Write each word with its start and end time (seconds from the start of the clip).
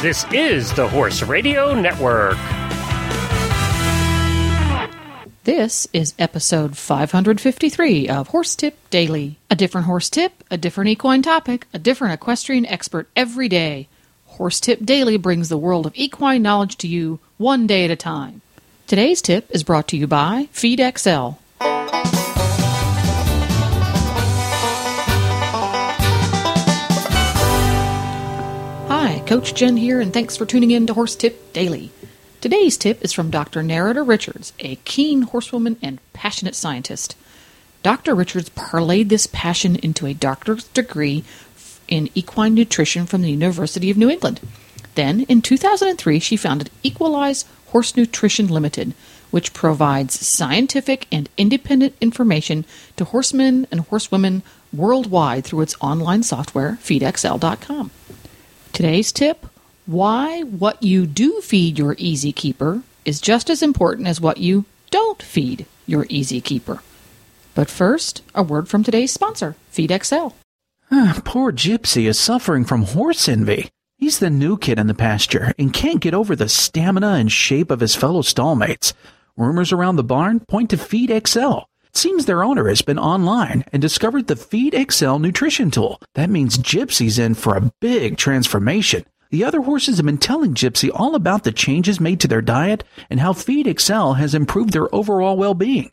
This 0.00 0.24
is 0.32 0.72
the 0.74 0.86
Horse 0.86 1.22
Radio 1.24 1.74
Network. 1.74 2.38
This 5.42 5.88
is 5.92 6.14
episode 6.20 6.76
553 6.76 8.08
of 8.08 8.28
Horse 8.28 8.54
Tip 8.54 8.78
Daily. 8.90 9.38
A 9.50 9.56
different 9.56 9.88
horse 9.88 10.08
tip, 10.08 10.44
a 10.52 10.56
different 10.56 10.90
equine 10.90 11.22
topic, 11.22 11.66
a 11.74 11.80
different 11.80 12.14
equestrian 12.14 12.64
expert 12.66 13.08
every 13.16 13.48
day. 13.48 13.88
Horse 14.26 14.60
Tip 14.60 14.84
Daily 14.84 15.16
brings 15.16 15.48
the 15.48 15.58
world 15.58 15.84
of 15.84 15.96
equine 15.96 16.42
knowledge 16.42 16.76
to 16.76 16.86
you 16.86 17.18
one 17.36 17.66
day 17.66 17.84
at 17.84 17.90
a 17.90 17.96
time. 17.96 18.40
Today's 18.86 19.20
tip 19.20 19.50
is 19.50 19.64
brought 19.64 19.88
to 19.88 19.96
you 19.96 20.06
by 20.06 20.48
Feed 20.52 20.78
Coach 29.28 29.52
Jen 29.52 29.76
here, 29.76 30.00
and 30.00 30.10
thanks 30.10 30.38
for 30.38 30.46
tuning 30.46 30.70
in 30.70 30.86
to 30.86 30.94
Horse 30.94 31.14
Tip 31.14 31.52
Daily. 31.52 31.90
Today's 32.40 32.78
tip 32.78 33.04
is 33.04 33.12
from 33.12 33.28
Dr. 33.28 33.62
Nerida 33.62 34.02
Richards, 34.02 34.54
a 34.58 34.76
keen 34.86 35.20
horsewoman 35.20 35.76
and 35.82 35.98
passionate 36.14 36.54
scientist. 36.54 37.14
Dr. 37.82 38.14
Richards 38.14 38.48
parlayed 38.48 39.10
this 39.10 39.26
passion 39.26 39.76
into 39.76 40.06
a 40.06 40.14
doctor's 40.14 40.64
degree 40.68 41.24
in 41.88 42.08
equine 42.14 42.54
nutrition 42.54 43.04
from 43.04 43.20
the 43.20 43.30
University 43.30 43.90
of 43.90 43.98
New 43.98 44.08
England. 44.08 44.40
Then, 44.94 45.20
in 45.24 45.42
2003, 45.42 46.20
she 46.20 46.38
founded 46.38 46.70
Equilize 46.82 47.44
Horse 47.66 47.98
Nutrition 47.98 48.48
Limited, 48.48 48.94
which 49.30 49.52
provides 49.52 50.26
scientific 50.26 51.06
and 51.12 51.28
independent 51.36 51.94
information 52.00 52.64
to 52.96 53.04
horsemen 53.04 53.66
and 53.70 53.80
horsewomen 53.80 54.42
worldwide 54.72 55.44
through 55.44 55.60
its 55.60 55.76
online 55.82 56.22
software, 56.22 56.78
feedxl.com. 56.82 57.90
Today's 58.72 59.12
tip 59.12 59.46
why 59.88 60.42
what 60.42 60.82
you 60.82 61.06
do 61.06 61.40
feed 61.40 61.78
your 61.78 61.96
easy 61.96 62.30
keeper 62.30 62.82
is 63.06 63.22
just 63.22 63.48
as 63.48 63.62
important 63.62 64.06
as 64.06 64.20
what 64.20 64.36
you 64.36 64.66
don't 64.90 65.22
feed 65.22 65.64
your 65.86 66.04
easy 66.10 66.42
keeper. 66.42 66.82
But 67.54 67.70
first, 67.70 68.22
a 68.34 68.42
word 68.42 68.68
from 68.68 68.84
today's 68.84 69.12
sponsor, 69.12 69.56
FeedXL. 69.72 70.34
Ah, 70.90 71.20
poor 71.24 71.52
Gypsy 71.52 72.06
is 72.06 72.20
suffering 72.20 72.66
from 72.66 72.82
horse 72.82 73.30
envy. 73.30 73.70
He's 73.96 74.18
the 74.18 74.28
new 74.28 74.58
kid 74.58 74.78
in 74.78 74.88
the 74.88 74.94
pasture 74.94 75.54
and 75.58 75.72
can't 75.72 76.00
get 76.00 76.12
over 76.12 76.36
the 76.36 76.50
stamina 76.50 77.12
and 77.14 77.32
shape 77.32 77.70
of 77.70 77.80
his 77.80 77.96
fellow 77.96 78.20
stallmates. 78.20 78.92
Rumors 79.38 79.72
around 79.72 79.96
the 79.96 80.04
barn 80.04 80.40
point 80.40 80.68
to 80.70 80.76
Feed 80.76 81.10
XL. 81.26 81.60
It 81.90 81.96
seems 81.96 82.26
their 82.26 82.44
owner 82.44 82.68
has 82.68 82.82
been 82.82 82.98
online 82.98 83.64
and 83.72 83.80
discovered 83.80 84.26
the 84.26 84.36
Feed 84.36 84.74
XL 84.90 85.18
nutrition 85.18 85.70
tool. 85.70 86.00
That 86.14 86.30
means 86.30 86.58
Gypsy's 86.58 87.18
in 87.18 87.34
for 87.34 87.56
a 87.56 87.72
big 87.80 88.16
transformation. 88.16 89.04
The 89.30 89.44
other 89.44 89.62
horses 89.62 89.96
have 89.96 90.06
been 90.06 90.18
telling 90.18 90.54
Gypsy 90.54 90.90
all 90.92 91.14
about 91.14 91.44
the 91.44 91.52
changes 91.52 92.00
made 92.00 92.20
to 92.20 92.28
their 92.28 92.40
diet 92.42 92.84
and 93.10 93.20
how 93.20 93.32
Feed 93.32 93.80
XL 93.80 94.12
has 94.12 94.34
improved 94.34 94.72
their 94.72 94.94
overall 94.94 95.36
well-being. 95.36 95.90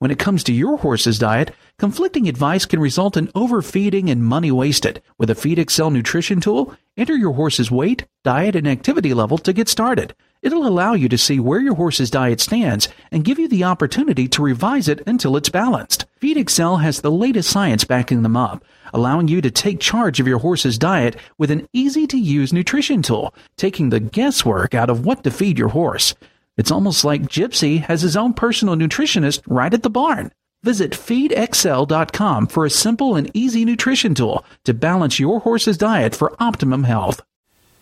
When 0.00 0.12
it 0.12 0.18
comes 0.20 0.44
to 0.44 0.52
your 0.52 0.76
horse's 0.76 1.18
diet, 1.18 1.52
conflicting 1.76 2.28
advice 2.28 2.64
can 2.66 2.78
result 2.78 3.16
in 3.16 3.32
overfeeding 3.34 4.08
and 4.08 4.24
money 4.24 4.52
wasted. 4.52 5.02
With 5.18 5.28
a 5.28 5.34
Feed 5.34 5.68
XL 5.68 5.90
nutrition 5.90 6.40
tool, 6.40 6.72
enter 6.96 7.16
your 7.16 7.32
horse's 7.32 7.68
weight, 7.68 8.04
diet, 8.22 8.54
and 8.54 8.68
activity 8.68 9.12
level 9.12 9.38
to 9.38 9.52
get 9.52 9.68
started. 9.68 10.14
It'll 10.40 10.68
allow 10.68 10.92
you 10.92 11.08
to 11.08 11.18
see 11.18 11.40
where 11.40 11.58
your 11.58 11.74
horse's 11.74 12.12
diet 12.12 12.40
stands 12.40 12.88
and 13.10 13.24
give 13.24 13.40
you 13.40 13.48
the 13.48 13.64
opportunity 13.64 14.28
to 14.28 14.42
revise 14.42 14.86
it 14.86 15.02
until 15.04 15.36
it's 15.36 15.48
balanced. 15.48 16.06
FeedXL 16.22 16.80
has 16.80 17.00
the 17.00 17.10
latest 17.10 17.50
science 17.50 17.82
backing 17.82 18.22
them 18.22 18.36
up, 18.36 18.64
allowing 18.94 19.26
you 19.26 19.40
to 19.40 19.50
take 19.50 19.80
charge 19.80 20.20
of 20.20 20.28
your 20.28 20.38
horse's 20.38 20.78
diet 20.78 21.16
with 21.38 21.50
an 21.50 21.66
easy 21.72 22.06
to 22.06 22.16
use 22.16 22.52
nutrition 22.52 23.02
tool, 23.02 23.34
taking 23.56 23.88
the 23.88 23.98
guesswork 23.98 24.74
out 24.74 24.90
of 24.90 25.04
what 25.04 25.24
to 25.24 25.32
feed 25.32 25.58
your 25.58 25.70
horse. 25.70 26.14
It's 26.58 26.72
almost 26.72 27.04
like 27.04 27.22
Gypsy 27.22 27.80
has 27.82 28.02
his 28.02 28.16
own 28.16 28.34
personal 28.34 28.74
nutritionist 28.74 29.42
right 29.46 29.72
at 29.72 29.84
the 29.84 29.88
barn. 29.88 30.32
Visit 30.64 30.90
feedxl.com 30.90 32.48
for 32.48 32.66
a 32.66 32.70
simple 32.70 33.14
and 33.14 33.30
easy 33.32 33.64
nutrition 33.64 34.12
tool 34.12 34.44
to 34.64 34.74
balance 34.74 35.20
your 35.20 35.38
horse's 35.40 35.78
diet 35.78 36.16
for 36.16 36.34
optimum 36.40 36.82
health. 36.82 37.22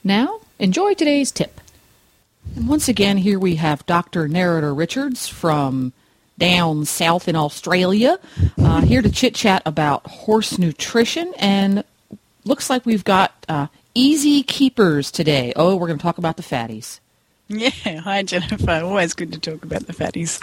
Now, 0.04 0.40
enjoy 0.58 0.92
today's 0.92 1.32
tip. 1.32 1.58
And 2.54 2.68
once 2.68 2.86
again, 2.86 3.16
here 3.16 3.38
we 3.38 3.56
have 3.56 3.86
Dr. 3.86 4.28
Nerida 4.28 4.76
Richards 4.76 5.26
from 5.26 5.94
down 6.36 6.84
south 6.84 7.28
in 7.28 7.34
Australia, 7.34 8.18
uh, 8.58 8.82
here 8.82 9.00
to 9.00 9.10
chit 9.10 9.34
chat 9.34 9.62
about 9.64 10.06
horse 10.06 10.58
nutrition. 10.58 11.32
And 11.38 11.82
looks 12.44 12.68
like 12.68 12.84
we've 12.84 13.04
got 13.04 13.32
uh, 13.48 13.68
easy 13.94 14.42
keepers 14.42 15.10
today. 15.10 15.54
Oh, 15.56 15.76
we're 15.76 15.86
going 15.86 15.98
to 15.98 16.02
talk 16.02 16.18
about 16.18 16.36
the 16.36 16.42
fatties. 16.42 17.00
Yeah, 17.48 17.70
hi 18.00 18.22
Jennifer. 18.22 18.70
Always 18.84 19.14
good 19.14 19.32
to 19.32 19.38
talk 19.38 19.64
about 19.64 19.86
the 19.86 19.92
fatties. 19.92 20.40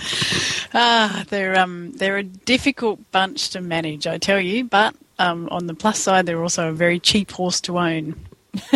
Ah, 0.73 1.25
they're 1.29 1.57
um 1.59 1.91
they're 1.93 2.17
a 2.17 2.23
difficult 2.23 2.99
bunch 3.11 3.49
to 3.51 3.61
manage, 3.61 4.07
I 4.07 4.17
tell 4.17 4.39
you. 4.39 4.63
But 4.65 4.95
um, 5.19 5.47
on 5.51 5.67
the 5.67 5.73
plus 5.75 5.99
side, 5.99 6.25
they're 6.25 6.41
also 6.41 6.69
a 6.69 6.73
very 6.73 6.99
cheap 6.99 7.31
horse 7.31 7.61
to 7.61 7.77
own. 7.79 8.15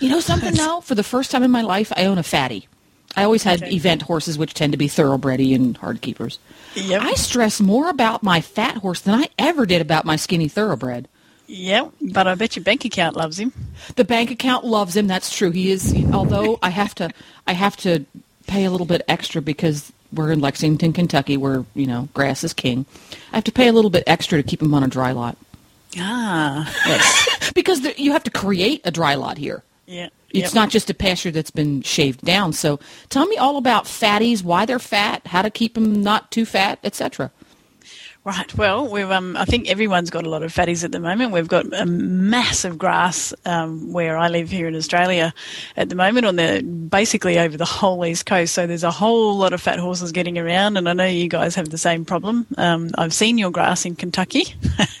You 0.00 0.10
know 0.10 0.20
something 0.20 0.54
now? 0.54 0.80
For 0.80 0.94
the 0.94 1.02
first 1.02 1.30
time 1.30 1.42
in 1.42 1.50
my 1.50 1.62
life, 1.62 1.92
I 1.96 2.04
own 2.04 2.18
a 2.18 2.22
fatty. 2.22 2.68
I 3.16 3.24
always 3.24 3.42
had 3.42 3.62
Okay. 3.62 3.72
event 3.74 4.02
horses, 4.02 4.36
which 4.36 4.52
tend 4.52 4.72
to 4.72 4.76
be 4.76 4.86
thoroughbredy 4.86 5.54
and 5.54 5.76
hard 5.76 6.02
keepers. 6.02 6.38
Yep. 6.74 7.00
I 7.02 7.14
stress 7.14 7.58
more 7.60 7.88
about 7.88 8.22
my 8.22 8.40
fat 8.40 8.76
horse 8.76 9.00
than 9.00 9.14
I 9.14 9.28
ever 9.38 9.64
did 9.66 9.80
about 9.80 10.04
my 10.04 10.16
skinny 10.16 10.46
thoroughbred. 10.46 11.08
Yep, 11.48 11.92
but 12.12 12.26
I 12.26 12.34
bet 12.34 12.56
your 12.56 12.62
bank 12.62 12.84
account 12.84 13.16
loves 13.16 13.38
him. 13.38 13.52
The 13.96 14.04
bank 14.04 14.30
account 14.30 14.64
loves 14.66 14.94
him. 14.94 15.06
That's 15.06 15.34
true. 15.34 15.50
He 15.50 15.70
is. 15.70 15.94
Although 16.12 16.58
I 16.62 16.68
have 16.68 16.94
to, 16.96 17.10
I 17.46 17.54
have 17.54 17.74
to 17.78 18.04
pay 18.46 18.64
a 18.64 18.70
little 18.70 18.86
bit 18.86 19.02
extra 19.08 19.40
because 19.40 19.90
we're 20.12 20.30
in 20.30 20.40
Lexington, 20.40 20.92
Kentucky, 20.92 21.38
where 21.38 21.64
you 21.74 21.86
know 21.86 22.08
grass 22.12 22.44
is 22.44 22.52
king. 22.52 22.84
I 23.32 23.36
have 23.36 23.44
to 23.44 23.52
pay 23.52 23.68
a 23.68 23.72
little 23.72 23.90
bit 23.90 24.04
extra 24.06 24.40
to 24.40 24.46
keep 24.46 24.60
him 24.60 24.74
on 24.74 24.84
a 24.84 24.88
dry 24.88 25.12
lot. 25.12 25.38
Ah, 25.98 26.70
Yes, 26.86 27.50
because 27.54 27.80
there, 27.80 27.94
you 27.96 28.12
have 28.12 28.24
to 28.24 28.30
create 28.30 28.82
a 28.84 28.90
dry 28.90 29.14
lot 29.14 29.38
here. 29.38 29.62
yeah. 29.86 30.08
It's 30.30 30.48
yep. 30.48 30.54
not 30.54 30.68
just 30.68 30.90
a 30.90 30.94
pasture 30.94 31.30
that's 31.30 31.50
been 31.50 31.80
shaved 31.80 32.20
down. 32.20 32.52
So 32.52 32.78
tell 33.08 33.24
me 33.24 33.38
all 33.38 33.56
about 33.56 33.84
fatties, 33.84 34.44
why 34.44 34.66
they're 34.66 34.78
fat, 34.78 35.26
how 35.28 35.40
to 35.40 35.48
keep 35.50 35.72
them 35.72 36.02
not 36.02 36.30
too 36.30 36.44
fat, 36.44 36.78
etc. 36.84 37.30
Right. 38.24 38.54
Well, 38.58 38.86
we've 38.86 39.10
um, 39.10 39.36
I 39.38 39.46
think 39.46 39.70
everyone's 39.70 40.10
got 40.10 40.26
a 40.26 40.28
lot 40.28 40.42
of 40.42 40.52
fatties 40.52 40.84
at 40.84 40.92
the 40.92 41.00
moment. 41.00 41.32
We've 41.32 41.48
got 41.48 41.72
a 41.72 41.86
massive 41.86 42.76
grass 42.76 43.32
um, 43.46 43.92
where 43.92 44.18
I 44.18 44.28
live 44.28 44.50
here 44.50 44.66
in 44.66 44.74
Australia 44.74 45.32
at 45.78 45.88
the 45.88 45.94
moment 45.94 46.26
on 46.26 46.36
the 46.36 46.62
basically 46.62 47.38
over 47.38 47.56
the 47.56 47.64
whole 47.64 48.04
east 48.04 48.26
coast. 48.26 48.52
So 48.52 48.66
there's 48.66 48.84
a 48.84 48.90
whole 48.90 49.38
lot 49.38 49.54
of 49.54 49.62
fat 49.62 49.78
horses 49.78 50.12
getting 50.12 50.36
around, 50.36 50.76
and 50.76 50.88
I 50.88 50.92
know 50.92 51.06
you 51.06 51.28
guys 51.28 51.54
have 51.54 51.70
the 51.70 51.78
same 51.78 52.04
problem. 52.04 52.46
Um, 52.58 52.90
I've 52.98 53.14
seen 53.14 53.38
your 53.38 53.50
grass 53.50 53.86
in 53.86 53.94
Kentucky, 53.94 54.54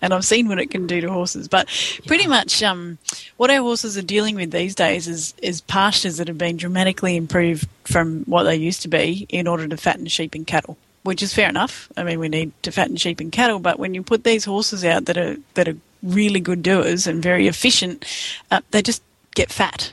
and 0.00 0.12
I've 0.12 0.24
seen 0.24 0.48
what 0.48 0.58
it 0.58 0.70
can 0.70 0.88
do 0.88 1.00
to 1.02 1.12
horses. 1.12 1.46
But 1.46 1.68
pretty 2.06 2.26
much, 2.26 2.60
um, 2.62 2.98
what 3.36 3.50
our 3.50 3.60
horses 3.60 3.96
are 3.96 4.02
dealing 4.02 4.34
with 4.36 4.50
these 4.50 4.74
days 4.74 5.06
is 5.06 5.34
is 5.42 5.60
pastures 5.60 6.16
that 6.16 6.26
have 6.26 6.38
been 6.38 6.56
dramatically 6.56 7.16
improved 7.16 7.68
from 7.84 8.24
what 8.24 8.44
they 8.44 8.56
used 8.56 8.82
to 8.82 8.88
be 8.88 9.26
in 9.28 9.46
order 9.46 9.68
to 9.68 9.76
fatten 9.76 10.06
sheep 10.06 10.34
and 10.34 10.46
cattle 10.46 10.76
which 11.04 11.22
is 11.22 11.32
fair 11.32 11.48
enough. 11.48 11.88
I 11.96 12.02
mean, 12.02 12.18
we 12.18 12.28
need 12.28 12.50
to 12.62 12.72
fatten 12.72 12.96
sheep 12.96 13.20
and 13.20 13.30
cattle, 13.30 13.60
but 13.60 13.78
when 13.78 13.94
you 13.94 14.02
put 14.02 14.24
these 14.24 14.44
horses 14.44 14.84
out 14.84 15.04
that 15.04 15.16
are 15.16 15.36
that 15.54 15.68
are 15.68 15.76
really 16.02 16.40
good 16.40 16.62
doers 16.62 17.06
and 17.06 17.22
very 17.22 17.46
efficient, 17.46 18.04
uh, 18.50 18.60
they 18.72 18.82
just 18.82 19.02
get 19.34 19.52
fat, 19.52 19.92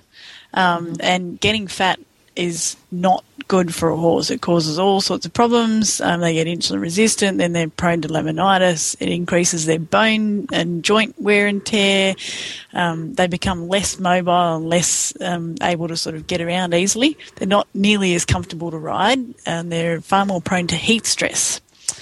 um, 0.53 0.95
and 0.99 1.39
getting 1.39 1.67
fat 1.67 1.99
is 2.35 2.77
not 2.91 3.23
good 3.47 3.73
for 3.73 3.89
a 3.89 3.97
horse. 3.97 4.31
It 4.31 4.41
causes 4.41 4.79
all 4.79 5.01
sorts 5.01 5.25
of 5.25 5.33
problems. 5.33 5.99
Um, 5.99 6.21
they 6.21 6.33
get 6.33 6.47
insulin 6.47 6.81
resistant, 6.81 7.37
then 7.37 7.51
they're 7.53 7.67
prone 7.67 8.01
to 8.01 8.07
laminitis. 8.07 8.95
It 8.99 9.09
increases 9.09 9.65
their 9.65 9.79
bone 9.79 10.47
and 10.53 10.83
joint 10.83 11.19
wear 11.19 11.47
and 11.47 11.65
tear. 11.65 12.15
Um, 12.73 13.13
they 13.15 13.27
become 13.27 13.67
less 13.67 13.99
mobile 13.99 14.55
and 14.55 14.69
less 14.69 15.13
um, 15.21 15.55
able 15.61 15.87
to 15.89 15.97
sort 15.97 16.15
of 16.15 16.27
get 16.27 16.41
around 16.41 16.73
easily. 16.73 17.17
They're 17.35 17.47
not 17.47 17.67
nearly 17.73 18.15
as 18.15 18.23
comfortable 18.25 18.71
to 18.71 18.77
ride, 18.77 19.19
and 19.45 19.71
they're 19.71 19.99
far 20.01 20.25
more 20.25 20.41
prone 20.41 20.67
to 20.67 20.75
heat 20.75 21.05
stress. 21.05 21.59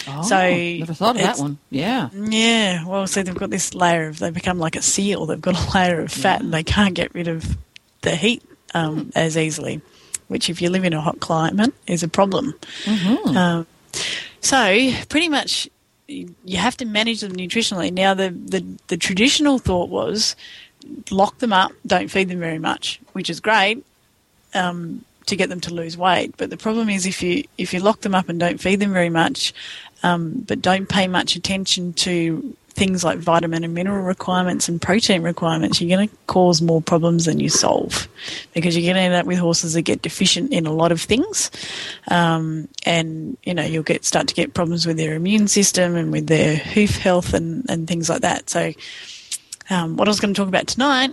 Oh, 0.07 0.21
So, 0.21 0.37
never 0.39 0.93
thought 0.93 1.15
of 1.15 1.21
that 1.23 1.39
one. 1.39 1.57
Yeah. 1.71 2.09
Yeah, 2.13 2.85
well, 2.85 3.07
so 3.07 3.23
they've 3.23 3.33
got 3.35 3.49
this 3.49 3.73
layer 3.73 4.07
of, 4.07 4.19
they 4.19 4.29
become 4.29 4.59
like 4.59 4.75
a 4.75 4.81
seal. 4.81 5.25
They've 5.25 5.41
got 5.41 5.57
a 5.57 5.73
layer 5.77 6.01
of 6.01 6.11
fat 6.11 6.41
and 6.41 6.53
they 6.53 6.63
can't 6.63 6.93
get 6.93 7.13
rid 7.13 7.27
of 7.27 7.57
the 8.01 8.15
heat 8.15 8.43
um, 8.73 9.11
as 9.15 9.35
easily, 9.37 9.81
which, 10.29 10.49
if 10.49 10.61
you 10.61 10.69
live 10.69 10.85
in 10.85 10.93
a 10.93 11.01
hot 11.01 11.19
climate, 11.19 11.73
is 11.85 12.01
a 12.01 12.07
problem. 12.07 12.55
Um, 13.37 13.67
so, 14.39 14.91
pretty 15.09 15.27
much, 15.29 15.69
you 16.07 16.33
you 16.45 16.57
have 16.57 16.77
to 16.77 16.85
manage 16.85 17.19
them 17.21 17.33
nutritionally. 17.35 17.91
Now, 17.91 18.13
the, 18.13 18.29
the, 18.29 18.63
the 18.87 18.97
traditional 18.97 19.59
thought 19.59 19.89
was 19.89 20.35
lock 21.11 21.37
them 21.39 21.53
up, 21.53 21.71
don't 21.85 22.09
feed 22.09 22.29
them 22.29 22.39
very 22.39 22.59
much, 22.59 22.99
which 23.13 23.29
is 23.29 23.39
great 23.39 23.83
um, 24.53 25.03
to 25.25 25.35
get 25.35 25.49
them 25.49 25.59
to 25.61 25.73
lose 25.73 25.97
weight. 25.97 26.35
But 26.37 26.49
the 26.49 26.57
problem 26.57 26.89
is 26.89 27.05
if 27.05 27.21
you 27.21 27.43
if 27.57 27.73
you 27.73 27.79
lock 27.79 28.01
them 28.01 28.15
up 28.15 28.29
and 28.29 28.39
don't 28.39 28.59
feed 28.59 28.79
them 28.79 28.93
very 28.93 29.09
much, 29.09 29.53
um, 30.03 30.45
but 30.47 30.61
don't 30.61 30.87
pay 30.87 31.07
much 31.07 31.35
attention 31.35 31.93
to 31.93 32.55
things 32.73 33.03
like 33.03 33.19
vitamin 33.19 33.63
and 33.63 33.73
mineral 33.73 34.03
requirements 34.03 34.69
and 34.69 34.81
protein 34.81 35.21
requirements, 35.21 35.81
you're 35.81 35.95
going 35.95 36.07
to 36.07 36.15
cause 36.27 36.61
more 36.61 36.81
problems 36.81 37.25
than 37.25 37.39
you 37.39 37.49
solve 37.49 38.07
because 38.53 38.75
you're 38.75 38.85
going 38.85 38.95
to 38.95 39.01
end 39.01 39.13
up 39.13 39.25
with 39.25 39.37
horses 39.37 39.73
that 39.73 39.81
get 39.83 40.01
deficient 40.01 40.51
in 40.53 40.65
a 40.65 40.71
lot 40.71 40.91
of 40.91 41.01
things, 41.01 41.51
um, 42.09 42.67
and 42.85 43.37
you 43.43 43.53
know 43.53 43.63
you'll 43.63 43.83
get 43.83 44.05
start 44.05 44.27
to 44.27 44.35
get 44.35 44.53
problems 44.53 44.85
with 44.85 44.97
their 44.97 45.15
immune 45.15 45.47
system 45.47 45.95
and 45.95 46.11
with 46.11 46.27
their 46.27 46.55
hoof 46.55 46.97
health 46.97 47.33
and 47.33 47.65
and 47.69 47.87
things 47.87 48.09
like 48.09 48.21
that. 48.21 48.49
So, 48.49 48.73
um, 49.69 49.97
what 49.97 50.07
I 50.07 50.11
was 50.11 50.19
going 50.19 50.33
to 50.33 50.39
talk 50.39 50.47
about 50.47 50.67
tonight 50.67 51.11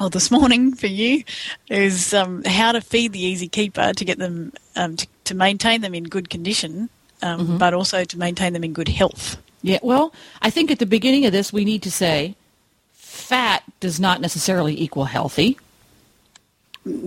or 0.00 0.10
this 0.10 0.30
morning 0.30 0.74
for 0.74 0.86
you 0.86 1.24
is 1.68 2.14
um, 2.14 2.42
how 2.44 2.72
to 2.72 2.80
feed 2.80 3.12
the 3.12 3.20
easy 3.20 3.48
keeper 3.48 3.92
to 3.92 4.04
get 4.04 4.18
them 4.18 4.52
um, 4.76 4.96
to, 4.96 5.06
to, 5.24 5.34
maintain 5.34 5.80
them 5.80 5.94
in 5.94 6.04
good 6.04 6.30
condition, 6.30 6.88
um, 7.22 7.40
mm-hmm. 7.40 7.58
but 7.58 7.74
also 7.74 8.04
to 8.04 8.18
maintain 8.18 8.52
them 8.52 8.64
in 8.64 8.72
good 8.72 8.88
health. 8.88 9.38
Yeah, 9.62 9.78
well, 9.82 10.12
I 10.40 10.50
think 10.50 10.70
at 10.70 10.78
the 10.78 10.86
beginning 10.86 11.26
of 11.26 11.32
this, 11.32 11.52
we 11.52 11.64
need 11.64 11.82
to 11.82 11.90
say 11.90 12.36
fat 12.92 13.62
does 13.80 13.98
not 13.98 14.20
necessarily 14.20 14.80
equal 14.80 15.04
healthy. 15.04 15.58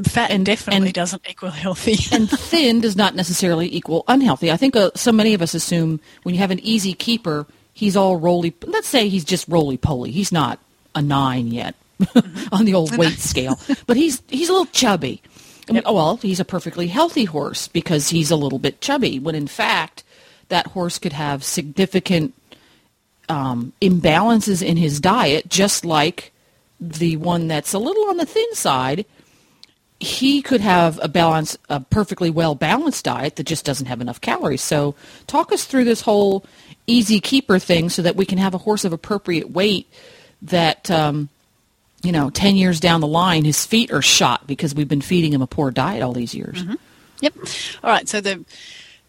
Fat 0.03 0.29
and 0.29 0.45
definitely 0.45 0.87
and, 0.87 0.93
doesn't 0.93 1.21
equal 1.27 1.49
healthy. 1.49 1.95
and 2.15 2.29
thin 2.29 2.81
does 2.81 2.95
not 2.95 3.15
necessarily 3.15 3.73
equal 3.73 4.03
unhealthy. 4.07 4.51
I 4.51 4.57
think 4.57 4.75
uh, 4.75 4.91
so 4.95 5.11
many 5.11 5.33
of 5.33 5.41
us 5.41 5.53
assume 5.53 5.99
when 6.23 6.35
you 6.35 6.41
have 6.41 6.51
an 6.51 6.59
easy 6.59 6.93
keeper, 6.93 7.47
he's 7.73 7.95
all 7.95 8.17
roly. 8.17 8.53
Let's 8.65 8.87
say 8.87 9.07
he's 9.07 9.25
just 9.25 9.47
roly 9.47 9.77
poly. 9.77 10.11
He's 10.11 10.31
not 10.31 10.59
a 10.93 11.01
nine 11.01 11.47
yet 11.47 11.73
on 12.51 12.65
the 12.65 12.73
old 12.73 12.95
weight 12.97 13.19
scale, 13.19 13.59
but 13.87 13.97
he's 13.97 14.21
he's 14.27 14.49
a 14.49 14.51
little 14.51 14.67
chubby. 14.67 15.21
Yep. 15.69 15.83
Oh, 15.85 15.93
well, 15.93 16.17
he's 16.17 16.39
a 16.39 16.45
perfectly 16.45 16.87
healthy 16.87 17.25
horse 17.25 17.67
because 17.67 18.09
he's 18.09 18.29
a 18.29 18.35
little 18.35 18.59
bit 18.59 18.81
chubby. 18.81 19.19
When 19.19 19.35
in 19.35 19.47
fact, 19.47 20.03
that 20.49 20.67
horse 20.67 20.99
could 20.99 21.13
have 21.13 21.43
significant 21.43 22.33
um, 23.31 23.71
imbalances 23.81 24.61
in 24.61 24.75
his 24.75 24.99
diet, 24.99 25.47
just 25.47 25.85
like 25.85 26.33
the 26.81 27.15
one 27.15 27.47
that's 27.47 27.73
a 27.73 27.79
little 27.79 28.09
on 28.09 28.17
the 28.17 28.25
thin 28.25 28.53
side. 28.53 29.05
He 30.01 30.41
could 30.41 30.61
have 30.61 30.99
a 31.01 31.07
balance, 31.07 31.57
a 31.69 31.79
perfectly 31.79 32.29
well 32.29 32.55
balanced 32.55 33.05
diet 33.05 33.37
that 33.37 33.45
just 33.45 33.63
doesn't 33.63 33.85
have 33.85 34.01
enough 34.01 34.19
calories. 34.19 34.61
So, 34.61 34.95
talk 35.27 35.51
us 35.51 35.63
through 35.63 35.85
this 35.85 36.01
whole 36.01 36.43
easy 36.87 37.19
keeper 37.21 37.57
thing, 37.57 37.89
so 37.89 38.01
that 38.01 38.15
we 38.15 38.25
can 38.25 38.37
have 38.37 38.53
a 38.53 38.57
horse 38.57 38.83
of 38.83 38.93
appropriate 38.93 39.51
weight 39.51 39.87
that, 40.41 40.89
um, 40.91 41.29
you 42.01 42.11
know, 42.11 42.31
ten 42.31 42.55
years 42.57 42.79
down 42.79 42.99
the 42.99 43.07
line, 43.07 43.45
his 43.45 43.63
feet 43.65 43.91
are 43.91 44.01
shot 44.01 44.47
because 44.47 44.75
we've 44.75 44.89
been 44.89 45.01
feeding 45.01 45.31
him 45.31 45.43
a 45.43 45.47
poor 45.47 45.71
diet 45.71 46.01
all 46.01 46.13
these 46.13 46.33
years. 46.33 46.63
Mm-hmm. 46.63 46.75
Yep. 47.21 47.33
All 47.83 47.89
right. 47.91 48.09
So 48.09 48.19
the 48.19 48.43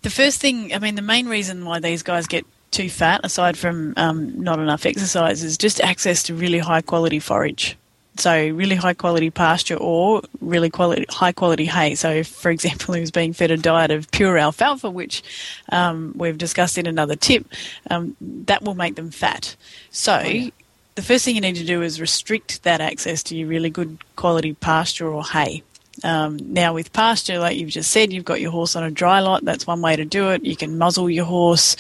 the 0.03 0.11
first 0.11 0.43
thing, 0.43 0.75
I 0.75 0.79
mean, 0.79 0.95
the 0.95 1.03
main 1.03 1.27
reason 1.27 1.65
why 1.65 1.81
these 1.81 2.03
guys 2.03 2.27
get 2.27 2.45
too 2.73 2.91
fat, 2.91 3.21
aside 3.23 3.57
from 3.57 3.95
um, 3.97 4.43
not 4.43 4.59
enough 4.59 4.85
exercise, 4.87 5.45
is 5.45 5.57
just 5.57 5.81
access 5.81 6.25
to 6.25 6.35
really 6.35 6.59
high 6.59 6.81
quality 6.81 7.21
forage. 7.21 7.77
So 8.17 8.35
really 8.35 8.77
high 8.77 8.93
quality 8.95 9.31
pasture 9.31 9.77
or 9.77 10.23
really 10.41 10.69
quality 10.69 11.07
high 11.09 11.33
quality 11.33 11.65
hay. 11.65 11.95
So, 11.95 12.11
if, 12.11 12.29
for 12.29 12.51
example, 12.51 12.95
he 12.95 13.01
was 13.01 13.11
being 13.11 13.33
fed 13.33 13.51
a 13.51 13.57
diet 13.57 13.91
of 13.91 14.11
pure 14.11 14.37
alfalfa, 14.37 14.91
which 14.91 15.23
um, 15.71 16.13
we've 16.17 16.37
discussed 16.37 16.77
in 16.77 16.87
another 16.87 17.17
tip, 17.17 17.47
um, 17.91 18.17
that 18.21 18.63
will 18.63 18.75
make 18.75 18.97
them 18.97 19.11
fat. 19.11 19.55
So. 19.91 20.21
Oh, 20.23 20.27
yeah. 20.27 20.51
The 20.95 21.01
first 21.01 21.25
thing 21.25 21.35
you 21.35 21.41
need 21.41 21.57
to 21.57 21.65
do 21.65 21.81
is 21.81 22.03
restrict 22.03 22.65
that 22.65 22.83
access 22.83 23.23
to 23.23 23.35
your 23.35 23.49
really 23.49 23.71
good 23.71 23.97
quality 24.15 24.53
pasture 24.53 25.09
or 25.09 25.25
hay. 25.25 25.63
Um, 26.05 26.39
now, 26.53 26.73
with 26.73 26.93
pasture, 26.93 27.39
like 27.39 27.59
you've 27.59 27.71
just 27.71 27.91
said, 27.91 28.13
you've 28.13 28.25
got 28.25 28.41
your 28.41 28.51
horse 28.51 28.75
on 28.77 28.83
a 28.83 28.91
dry 28.91 29.21
lot. 29.21 29.45
That's 29.45 29.67
one 29.67 29.83
way 29.83 29.95
to 29.95 30.05
do 30.05 30.31
it. 30.31 30.45
You 30.45 30.57
can 30.57 30.79
muzzle 30.79 31.11
your 31.11 31.27
horse. 31.27 31.77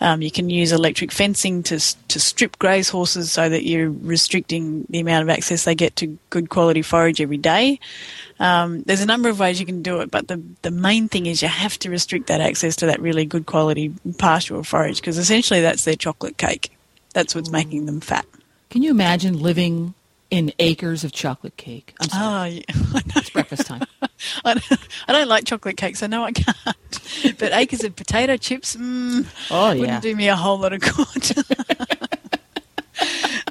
Um, 0.00 0.22
you 0.22 0.30
can 0.30 0.48
use 0.48 0.72
electric 0.72 1.10
fencing 1.10 1.62
to 1.64 1.80
to 2.08 2.20
strip 2.20 2.58
graze 2.58 2.88
horses 2.88 3.32
so 3.32 3.48
that 3.48 3.64
you're 3.64 3.90
restricting 3.90 4.86
the 4.88 5.00
amount 5.00 5.24
of 5.24 5.30
access 5.30 5.64
they 5.64 5.74
get 5.74 5.96
to 5.96 6.18
good 6.30 6.48
quality 6.48 6.82
forage 6.82 7.20
every 7.20 7.38
day. 7.38 7.80
Um, 8.38 8.82
there's 8.82 9.02
a 9.02 9.06
number 9.06 9.28
of 9.28 9.40
ways 9.40 9.58
you 9.58 9.66
can 9.66 9.82
do 9.82 10.00
it, 10.00 10.10
but 10.10 10.28
the 10.28 10.40
the 10.62 10.70
main 10.70 11.08
thing 11.08 11.26
is 11.26 11.42
you 11.42 11.48
have 11.48 11.78
to 11.80 11.90
restrict 11.90 12.28
that 12.28 12.40
access 12.40 12.76
to 12.76 12.86
that 12.86 13.00
really 13.00 13.24
good 13.24 13.46
quality 13.46 13.92
pasture 14.18 14.56
or 14.56 14.64
forage 14.64 15.00
because 15.00 15.18
essentially 15.18 15.60
that's 15.60 15.84
their 15.84 15.96
chocolate 15.96 16.38
cake. 16.38 16.70
That's 17.14 17.34
what's 17.34 17.50
making 17.50 17.86
them 17.86 18.00
fat. 18.00 18.26
Can 18.70 18.82
you 18.82 18.90
imagine 18.90 19.40
living 19.40 19.94
in 20.30 20.52
acres 20.58 21.04
of 21.04 21.12
chocolate 21.12 21.56
cake. 21.56 21.94
I'm 22.00 22.08
sorry. 22.08 22.64
Oh, 22.68 22.90
yeah. 22.94 23.00
it's 23.16 23.30
breakfast 23.30 23.66
time. 23.66 23.82
I 24.44 24.54
don't, 24.54 24.78
I 25.08 25.12
don't, 25.12 25.28
like 25.28 25.44
chocolate 25.44 25.76
cake, 25.76 25.96
so 25.96 26.06
no, 26.06 26.24
I 26.24 26.32
can't. 26.32 26.56
But 27.38 27.52
acres 27.52 27.82
of 27.82 27.96
potato 27.96 28.36
chips, 28.36 28.76
mm, 28.76 29.26
oh 29.50 29.72
yeah, 29.72 29.80
wouldn't 29.80 30.02
do 30.02 30.14
me 30.14 30.28
a 30.28 30.36
whole 30.36 30.58
lot 30.58 30.72
of 30.72 30.80
good. 30.80 31.44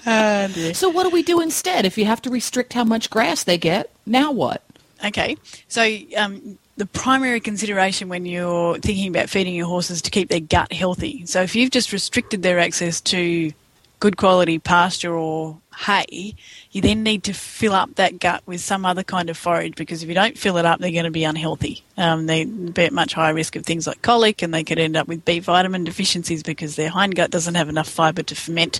oh, 0.05 0.47
so 0.73 0.89
what 0.89 1.03
do 1.03 1.09
we 1.09 1.23
do 1.23 1.41
instead? 1.41 1.85
If 1.85 1.97
you 1.97 2.05
have 2.05 2.21
to 2.23 2.29
restrict 2.29 2.73
how 2.73 2.83
much 2.83 3.09
grass 3.09 3.43
they 3.43 3.57
get, 3.57 3.91
now 4.05 4.31
what? 4.31 4.63
Okay, 5.03 5.37
so 5.67 5.87
um, 6.15 6.57
the 6.77 6.85
primary 6.85 7.39
consideration 7.39 8.09
when 8.09 8.25
you're 8.25 8.77
thinking 8.79 9.09
about 9.09 9.29
feeding 9.29 9.55
your 9.55 9.67
horses 9.67 10.01
to 10.03 10.11
keep 10.11 10.29
their 10.29 10.39
gut 10.39 10.71
healthy. 10.71 11.25
So 11.25 11.41
if 11.41 11.55
you've 11.55 11.71
just 11.71 11.91
restricted 11.91 12.43
their 12.43 12.59
access 12.59 13.01
to 13.01 13.51
good 13.99 14.17
quality 14.17 14.59
pasture 14.59 15.13
or 15.13 15.59
hay, 15.77 16.35
you 16.71 16.81
then 16.81 17.03
need 17.03 17.23
to 17.23 17.33
fill 17.33 17.73
up 17.73 17.95
that 17.95 18.19
gut 18.19 18.41
with 18.45 18.61
some 18.61 18.85
other 18.85 19.03
kind 19.03 19.29
of 19.29 19.37
forage 19.37 19.75
because 19.75 20.03
if 20.03 20.09
you 20.09 20.15
don't 20.15 20.37
fill 20.37 20.57
it 20.57 20.65
up, 20.65 20.79
they're 20.79 20.91
going 20.91 21.05
to 21.05 21.11
be 21.11 21.23
unhealthy. 21.23 21.83
Um, 21.97 22.25
they 22.25 22.45
be 22.45 22.85
at 22.85 22.93
much 22.93 23.13
higher 23.13 23.33
risk 23.33 23.55
of 23.55 23.65
things 23.65 23.85
like 23.85 24.01
colic 24.01 24.41
and 24.41 24.53
they 24.53 24.63
could 24.63 24.79
end 24.79 24.95
up 24.95 25.07
with 25.07 25.25
B 25.25 25.39
vitamin 25.39 25.83
deficiencies 25.83 26.43
because 26.43 26.75
their 26.75 26.89
hindgut 26.89 27.29
doesn't 27.29 27.55
have 27.55 27.69
enough 27.69 27.89
fibre 27.89 28.23
to 28.23 28.35
ferment. 28.35 28.75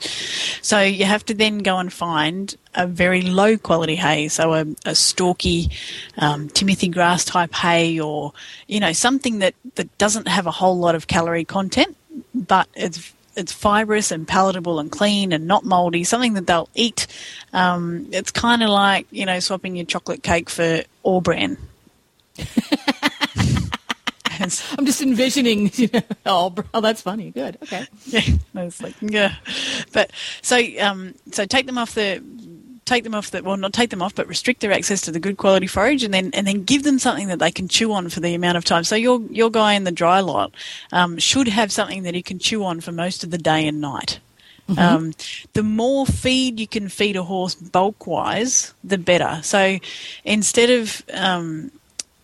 So 0.62 0.82
you 0.82 1.06
have 1.06 1.26
to 1.26 1.34
then 1.34 1.60
go 1.60 1.78
and 1.78 1.92
find 1.92 2.56
a 2.74 2.88
very 2.88 3.22
low 3.22 3.58
quality 3.58 3.96
hay, 3.96 4.28
so 4.28 4.54
a, 4.54 4.66
a 4.86 4.96
stalky 4.96 5.72
um, 6.18 6.50
Timothy 6.50 6.90
grass 6.90 7.26
type 7.26 7.54
hay 7.54 8.00
or, 8.00 8.34
you 8.68 8.80
know, 8.80 8.94
something 8.94 9.40
that, 9.40 9.56
that 9.76 9.98
doesn't 9.98 10.28
have 10.28 10.48
a 10.48 10.52
whole 10.52 10.78
lot 10.78 10.96
of 10.96 11.08
calorie 11.08 11.46
content 11.46 11.96
but 12.34 12.68
it's 12.76 13.14
it's 13.36 13.52
fibrous 13.52 14.12
and 14.12 14.28
palatable 14.28 14.80
and 14.80 14.92
clean 14.92 15.32
and 15.34 15.48
not 15.48 15.64
moldy, 15.64 16.04
something 16.04 16.34
that 16.34 16.48
they'll 16.48 16.70
eat. 16.76 17.08
Um, 17.54 18.08
it's 18.12 18.32
kind 18.32 18.64
of 18.64 18.70
like, 18.70 19.08
you 19.12 19.26
know, 19.26 19.40
swapping 19.40 19.76
your 19.76 19.86
chocolate 19.86 20.24
cake 20.24 20.50
for 20.50 20.84
All 21.04 21.22
Bran. 21.22 21.58
I'm 24.78 24.86
just 24.86 25.02
envisioning, 25.02 25.72
you 25.76 25.90
know, 25.94 26.02
oh, 26.26 26.54
oh, 26.74 26.82
that's 26.82 27.02
funny. 27.02 27.32
Good. 27.32 27.58
Okay. 27.64 27.86
Yeah. 28.06 28.22
It's 28.56 28.82
like, 28.82 28.96
yeah. 29.02 29.36
But 29.92 30.12
so, 30.42 30.60
um, 30.80 31.16
so 31.32 31.46
take 31.46 31.66
them 31.66 31.78
off 31.78 31.96
the 31.96 32.22
take 32.86 33.04
them 33.04 33.16
off 33.16 33.32
that 33.32 33.44
well 33.44 33.58
not 33.58 33.74
take 33.74 33.90
them 33.90 34.02
off 34.02 34.14
but 34.14 34.28
restrict 34.28 34.62
their 34.62 34.72
access 34.72 35.02
to 35.02 35.12
the 35.12 35.20
good 35.20 35.38
quality 35.38 35.66
forage 35.66 36.04
and 36.04 36.14
then 36.14 36.30
and 36.34 36.46
then 36.46 36.64
give 36.64 36.84
them 36.84 37.00
something 37.00 37.28
that 37.28 37.40
they 37.40 37.52
can 37.52 37.68
chew 37.68 37.92
on 37.92 38.10
for 38.10 38.20
the 38.20 38.36
amount 38.36 38.58
of 38.58 38.64
time. 38.64 38.84
So 38.84 38.96
your 38.96 39.22
your 39.30 39.50
guy 39.50 39.74
in 39.74 39.84
the 39.84 39.92
dry 39.92 40.20
lot 40.20 40.52
um, 40.92 41.18
should 41.18 41.48
have 41.48 41.72
something 41.72 42.04
that 42.04 42.14
he 42.14 42.22
can 42.22 42.40
chew 42.40 42.64
on 42.64 42.82
for 42.82 42.92
most 42.92 43.24
of 43.24 43.32
the 43.32 43.38
day 43.38 43.68
and 43.68 43.82
night. 43.82 44.20
Mm-hmm. 44.70 44.80
um, 44.80 45.14
the 45.54 45.62
more 45.62 46.08
feed 46.08 46.60
you 46.60 46.68
can 46.68 46.90
feed 46.90 47.16
a 47.16 47.22
horse 47.22 47.54
bulk 47.54 48.08
wise 48.08 48.74
the 48.84 48.98
better. 48.98 49.40
So 49.44 49.78
instead 50.24 50.72
of 50.72 51.04
um, 51.14 51.72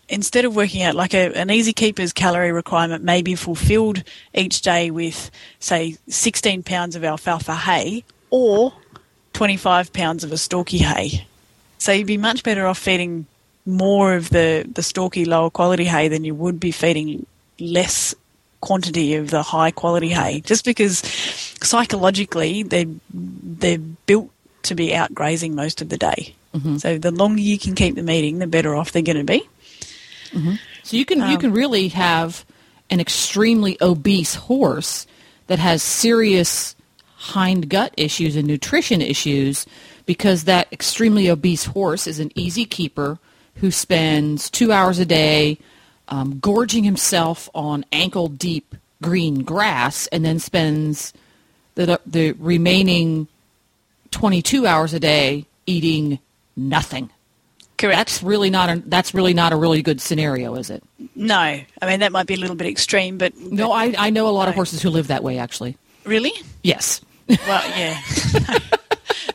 instead 0.09 0.45
of 0.45 0.55
working 0.55 0.81
out 0.81 0.95
like 0.95 1.13
a, 1.13 1.33
an 1.35 1.51
easy 1.51 1.71
keeper's 1.71 2.13
calorie 2.13 2.51
requirement 2.51 3.03
may 3.03 3.21
be 3.21 3.35
fulfilled 3.35 4.03
each 4.33 4.61
day 4.61 4.91
with 4.91 5.29
say 5.59 5.97
16 6.07 6.63
pounds 6.63 6.95
of 6.95 7.03
alfalfa 7.03 7.55
hay 7.55 8.03
or 8.31 8.73
25 9.41 9.91
pounds 9.91 10.23
of 10.23 10.31
a 10.31 10.37
stalky 10.37 10.77
hay. 10.77 11.25
So 11.79 11.91
you'd 11.91 12.05
be 12.05 12.17
much 12.17 12.43
better 12.43 12.67
off 12.67 12.77
feeding 12.77 13.25
more 13.65 14.13
of 14.13 14.29
the, 14.29 14.69
the 14.71 14.83
stalky, 14.83 15.25
lower 15.25 15.49
quality 15.49 15.85
hay 15.85 16.09
than 16.09 16.23
you 16.23 16.35
would 16.35 16.59
be 16.59 16.69
feeding 16.69 17.25
less 17.59 18.13
quantity 18.59 19.15
of 19.15 19.31
the 19.31 19.41
high 19.41 19.71
quality 19.71 20.09
hay, 20.09 20.41
just 20.41 20.63
because 20.63 20.99
psychologically 20.99 22.61
they're, 22.61 22.85
they're 23.11 23.79
built 23.79 24.29
to 24.61 24.75
be 24.75 24.93
out 24.93 25.11
grazing 25.11 25.55
most 25.55 25.81
of 25.81 25.89
the 25.89 25.97
day. 25.97 26.35
Mm-hmm. 26.53 26.77
So 26.77 26.99
the 26.99 27.09
longer 27.09 27.41
you 27.41 27.57
can 27.57 27.73
keep 27.73 27.95
them 27.95 28.11
eating, 28.11 28.37
the 28.37 28.45
better 28.45 28.75
off 28.75 28.91
they're 28.91 29.01
going 29.01 29.17
to 29.17 29.23
be. 29.23 29.39
Mm-hmm. 30.33 30.53
So 30.83 30.97
you 30.97 31.05
can 31.05 31.19
um, 31.19 31.31
you 31.31 31.39
can 31.39 31.51
really 31.51 31.87
have 31.87 32.45
an 32.91 32.99
extremely 32.99 33.75
obese 33.81 34.35
horse 34.35 35.07
that 35.47 35.57
has 35.57 35.81
serious 35.81 36.75
hind 37.21 37.69
gut 37.69 37.93
issues 37.97 38.35
and 38.35 38.47
nutrition 38.47 38.99
issues 38.99 39.67
because 40.07 40.45
that 40.45 40.67
extremely 40.73 41.29
obese 41.29 41.65
horse 41.65 42.07
is 42.07 42.19
an 42.19 42.31
easy 42.33 42.65
keeper 42.65 43.19
who 43.57 43.69
spends 43.69 44.49
two 44.49 44.71
hours 44.71 44.97
a 44.97 45.05
day 45.05 45.59
um, 46.07 46.39
gorging 46.39 46.83
himself 46.83 47.47
on 47.53 47.85
ankle 47.91 48.27
deep 48.27 48.73
green 49.03 49.43
grass 49.43 50.07
and 50.07 50.25
then 50.25 50.39
spends 50.39 51.13
the, 51.75 51.99
the 52.07 52.31
remaining 52.33 53.27
22 54.09 54.65
hours 54.65 54.95
a 54.95 54.99
day 54.99 55.45
eating 55.67 56.17
nothing. 56.55 57.11
Correct. 57.77 57.97
That's 57.97 58.23
really 58.23 58.49
not 58.49 58.69
a 58.69 58.81
that's 58.85 59.13
really 59.13 59.33
not 59.33 59.53
a 59.53 59.55
really 59.55 59.81
good 59.83 60.01
scenario, 60.01 60.55
is 60.55 60.69
it? 60.69 60.83
No, 61.15 61.37
I 61.37 61.67
mean 61.83 61.99
that 61.99 62.11
might 62.11 62.27
be 62.27 62.33
a 62.33 62.37
little 62.37 62.55
bit 62.55 62.67
extreme, 62.67 63.17
but 63.17 63.35
no, 63.37 63.71
I 63.71 63.93
I 63.97 64.09
know 64.09 64.27
a 64.27 64.29
lot 64.29 64.45
no. 64.45 64.49
of 64.49 64.55
horses 64.55 64.81
who 64.81 64.89
live 64.89 65.07
that 65.07 65.23
way 65.23 65.37
actually. 65.37 65.77
Really? 66.03 66.33
Yes. 66.63 67.01
Well, 67.47 67.63
yeah. 67.77 68.01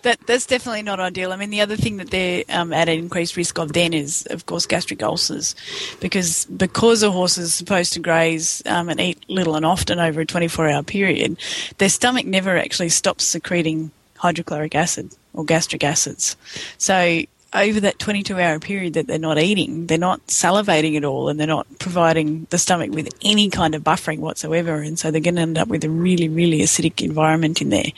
that 0.03 0.19
that's 0.27 0.47
definitely 0.47 0.83
not 0.83 1.01
ideal. 1.01 1.33
I 1.33 1.37
mean, 1.37 1.51
the 1.51 1.61
other 1.61 1.77
thing 1.77 1.97
that 1.99 2.11
they're 2.11 2.45
um, 2.49 2.73
at 2.73 2.89
an 2.89 2.99
increased 2.99 3.37
risk 3.37 3.59
of 3.59 3.73
then 3.73 3.93
is, 3.93 4.27
of 4.31 4.47
course, 4.47 4.67
gastric 4.67 5.03
ulcers, 5.03 5.55
because 6.01 6.47
because 6.47 7.03
a 7.03 7.11
horse 7.11 7.39
is 7.39 7.55
supposed 7.55 7.93
to 7.95 8.01
graze 8.01 8.63
um, 8.67 8.89
and 8.89 9.01
eat 9.01 9.19
little 9.29 9.57
and 9.57 9.67
often 9.67 9.99
over 9.99 10.21
a 10.21 10.27
24-hour 10.27 10.83
period, 10.85 11.39
their 11.79 11.89
stomach 11.89 12.27
never 12.27 12.57
actually 12.57 12.89
stops 12.89 13.25
secreting 13.25 13.91
hydrochloric 14.17 14.75
acid 14.75 15.15
or 15.35 15.45
gastric 15.45 15.85
acids. 15.85 16.37
So 16.79 17.23
over 17.57 17.81
that 17.81 17.99
22 17.99 18.39
hour 18.39 18.59
period 18.61 18.95
that 18.95 19.07
they're 19.07 19.19
not 19.19 19.39
eating, 19.39 19.87
they're 19.87 19.99
not 19.99 20.25
salivating 20.27 20.97
at 20.97 21.05
all 21.05 21.29
and 21.29 21.41
they're 21.41 21.47
not 21.47 21.67
providing 21.79 22.47
the 22.51 22.59
stomach 22.59 22.91
with 22.91 23.09
any 23.23 23.49
kind 23.49 23.75
of 23.75 23.83
buffering 23.83 24.19
whatsoever. 24.19 24.77
And 24.77 24.99
so 24.99 25.11
they're 25.11 25.21
going 25.21 25.37
to 25.37 25.43
end 25.43 25.59
up 25.59 25.69
with 25.69 25.83
a 25.85 25.91
really, 25.91 26.29
really 26.29 26.61
acidic 26.61 27.03
environment 27.03 27.63
in 27.63 27.71
there, 27.71 27.93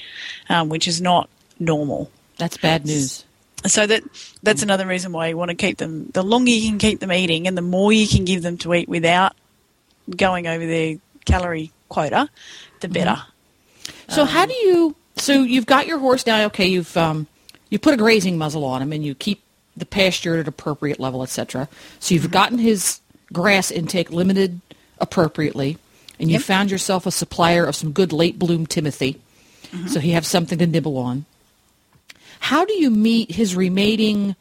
um, 0.49 0.69
which 0.69 0.87
is 0.87 1.01
not 1.01 1.29
normal. 1.59 2.11
That's 2.37 2.57
bad 2.57 2.87
news. 2.87 3.25
So 3.67 3.87
that 3.87 4.05
that's 4.45 4.63
another 4.63 4.87
reason 4.87 5.11
why 5.11 5.27
you 5.27 5.37
want 5.37 5.51
to 5.51 5.57
keep 5.57 5.79
them. 5.79 6.11
The 6.15 6.23
longer 6.23 6.53
you 6.53 6.69
can 6.69 6.79
keep 6.79 7.01
them 7.01 7.11
eating, 7.11 7.49
and 7.49 7.59
the 7.59 7.63
more 7.63 7.93
you 7.93 8.07
can 8.07 8.25
give 8.25 8.43
them 8.43 8.57
to 8.59 8.73
eat 8.73 8.89
without 8.89 9.35
going 10.09 10.47
over 10.47 10.65
their 10.65 10.99
calorie 11.25 11.73
quota, 11.89 12.29
the 12.81 12.89
better. 12.89 13.21
So 14.09 14.25
how 14.25 14.47
do 14.47 14.55
you? 14.55 14.95
So 15.17 15.43
you've 15.43 15.67
got 15.67 15.89
your 15.89 15.99
horse 15.99 16.25
now. 16.25 16.45
Okay, 16.47 16.69
you've 16.69 16.97
um, 16.97 17.27
you 17.69 17.81
put 17.81 17.95
a 17.95 17.97
grazing 17.97 18.39
muzzle 18.39 18.65
on 18.65 18.81
him, 18.81 18.93
and 18.93 19.05
you 19.05 19.17
keep 19.17 19.43
the 19.79 19.87
pasture 19.87 20.35
at 20.35 20.41
an 20.41 20.49
appropriate 20.49 21.01
level, 21.01 21.23
etc. 21.23 21.69
So 22.01 22.15
you've 22.15 22.31
gotten 22.31 22.59
his 22.59 23.01
grass 23.33 23.71
intake 23.71 24.11
limited 24.11 24.61
appropriately, 24.99 25.79
and 26.19 26.29
you 26.31 26.35
Yep. 26.35 26.43
found 26.43 26.71
yourself 26.71 27.07
a 27.07 27.11
supplier 27.11 27.65
of 27.65 27.77
some 27.77 27.93
good 27.93 28.13
late 28.13 28.39
bloom 28.39 28.67
Timothy, 28.67 29.21
mm-hmm. 29.73 29.87
so 29.89 30.01
he 30.01 30.11
has 30.11 30.27
something 30.27 30.59
to 30.59 30.67
nibble 30.67 30.97
on. 30.99 31.25
How 32.41 32.65
do 32.65 32.73
you 32.75 32.91
meet 32.91 33.33
his 33.33 33.55
remaining 33.57 34.37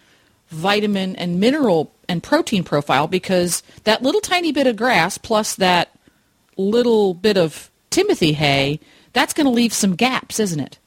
vitamin 0.50 1.16
and 1.16 1.40
mineral 1.40 1.92
and 2.08 2.24
protein 2.24 2.64
profile? 2.64 3.08
Because 3.08 3.64
that 3.84 4.02
little 4.04 4.22
tiny 4.22 4.52
bit 4.52 4.68
of 4.68 4.76
grass 4.76 5.18
plus 5.18 5.56
that 5.56 5.90
little 6.58 7.14
bit 7.14 7.38
of 7.38 7.70
Timothy 7.90 8.34
hay, 8.34 8.80
that's 9.14 9.34
going 9.34 9.46
to 9.46 9.52
leave 9.52 9.74
some 9.74 9.96
gaps, 9.96 10.40
isn't 10.40 10.60
it? 10.60 10.78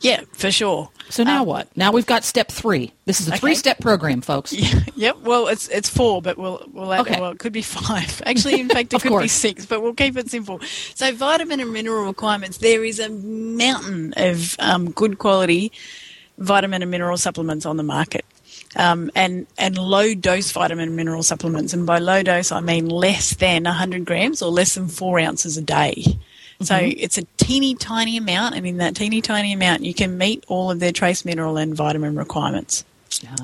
Yeah, 0.00 0.22
for 0.32 0.50
sure. 0.50 0.90
So 1.08 1.22
now 1.24 1.42
Um, 1.42 1.46
what? 1.46 1.76
Now 1.76 1.92
we've 1.92 2.04
got 2.06 2.24
step 2.24 2.48
three. 2.48 2.92
This 3.06 3.20
is 3.20 3.28
a 3.28 3.32
Okay. 3.32 3.38
three-step 3.40 3.80
program, 3.80 4.20
folks. 4.20 4.52
Yeah, 4.56 4.80
Yep. 4.96 5.16
Well, 5.22 5.46
it's 5.48 5.68
it's 5.68 5.88
four, 5.88 6.20
but 6.20 6.36
we'll 6.36 6.62
we'll 6.72 6.92
add, 6.92 7.00
Okay. 7.02 7.20
well, 7.20 7.30
it 7.30 7.38
could 7.38 7.52
be 7.52 7.62
five. 7.62 8.22
Actually, 8.26 8.60
in 8.60 8.68
fact, 8.68 8.92
it 8.92 9.00
could 9.02 9.20
be 9.20 9.28
six, 9.28 9.64
but 9.66 9.82
we'll 9.82 9.94
keep 9.94 10.16
it 10.16 10.28
simple. 10.30 10.60
So, 10.94 11.12
vitamin 11.14 11.60
and 11.60 11.72
mineral 11.72 12.04
requirements. 12.06 12.58
There 12.58 12.84
is 12.84 12.98
a 12.98 13.08
mountain 13.08 14.12
of 14.16 14.56
um, 14.58 14.90
good 14.90 15.18
quality 15.18 15.72
vitamin 16.38 16.82
and 16.82 16.90
mineral 16.90 17.16
supplements 17.16 17.64
on 17.64 17.76
the 17.76 17.82
market. 17.82 18.24
Um, 18.74 19.10
and 19.14 19.46
and 19.56 19.78
low 19.78 20.12
dose 20.14 20.50
vitamin 20.52 20.88
and 20.88 20.96
mineral 20.96 21.22
supplements, 21.22 21.72
and 21.72 21.86
by 21.86 21.98
low 21.98 22.22
dose 22.22 22.52
I 22.52 22.60
mean 22.60 22.88
less 22.88 23.34
than 23.36 23.64
100 23.64 24.04
grams 24.04 24.42
or 24.42 24.50
less 24.50 24.74
than 24.74 24.88
four 24.88 25.18
ounces 25.18 25.56
a 25.56 25.62
day. 25.62 26.04
So 26.62 26.74
it's 26.82 27.18
a 27.18 27.22
teeny 27.46 27.76
tiny 27.76 28.16
amount, 28.16 28.56
and 28.56 28.66
in 28.66 28.78
that 28.78 28.96
teeny 28.96 29.20
tiny 29.20 29.52
amount, 29.52 29.84
you 29.84 29.94
can 29.94 30.18
meet 30.18 30.44
all 30.48 30.70
of 30.70 30.80
their 30.80 30.90
trace 30.90 31.24
mineral 31.24 31.56
and 31.56 31.74
vitamin 31.74 32.16
requirements. 32.16 32.84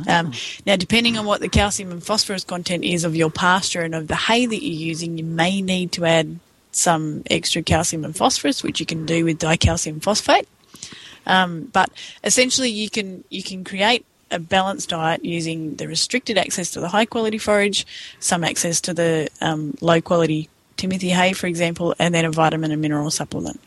Um, 0.08 0.32
now, 0.66 0.74
depending 0.74 1.16
on 1.16 1.24
what 1.24 1.40
the 1.40 1.48
calcium 1.48 1.92
and 1.92 2.02
phosphorus 2.02 2.42
content 2.42 2.84
is 2.84 3.04
of 3.04 3.14
your 3.14 3.30
pasture 3.30 3.82
and 3.82 3.94
of 3.94 4.08
the 4.08 4.16
hay 4.16 4.44
that 4.44 4.62
you're 4.62 4.88
using, 4.88 5.18
you 5.18 5.24
may 5.24 5.62
need 5.62 5.92
to 5.92 6.04
add 6.04 6.40
some 6.72 7.22
extra 7.30 7.62
calcium 7.62 8.04
and 8.04 8.16
phosphorus, 8.16 8.64
which 8.64 8.80
you 8.80 8.86
can 8.86 9.06
do 9.06 9.24
with 9.24 9.38
dicalcium 9.38 10.02
phosphate. 10.02 10.48
Um, 11.24 11.70
but 11.72 11.90
essentially, 12.24 12.70
you 12.70 12.90
can 12.90 13.22
you 13.30 13.44
can 13.44 13.62
create 13.62 14.04
a 14.32 14.40
balanced 14.40 14.88
diet 14.88 15.24
using 15.24 15.76
the 15.76 15.86
restricted 15.86 16.36
access 16.36 16.72
to 16.72 16.80
the 16.80 16.88
high 16.88 17.06
quality 17.06 17.38
forage, 17.38 17.86
some 18.18 18.42
access 18.42 18.80
to 18.80 18.92
the 18.92 19.28
um, 19.40 19.76
low 19.80 20.00
quality 20.00 20.48
Timothy 20.76 21.10
hay, 21.10 21.32
for 21.34 21.46
example, 21.46 21.94
and 22.00 22.12
then 22.12 22.24
a 22.24 22.32
vitamin 22.32 22.72
and 22.72 22.82
mineral 22.82 23.10
supplement. 23.10 23.60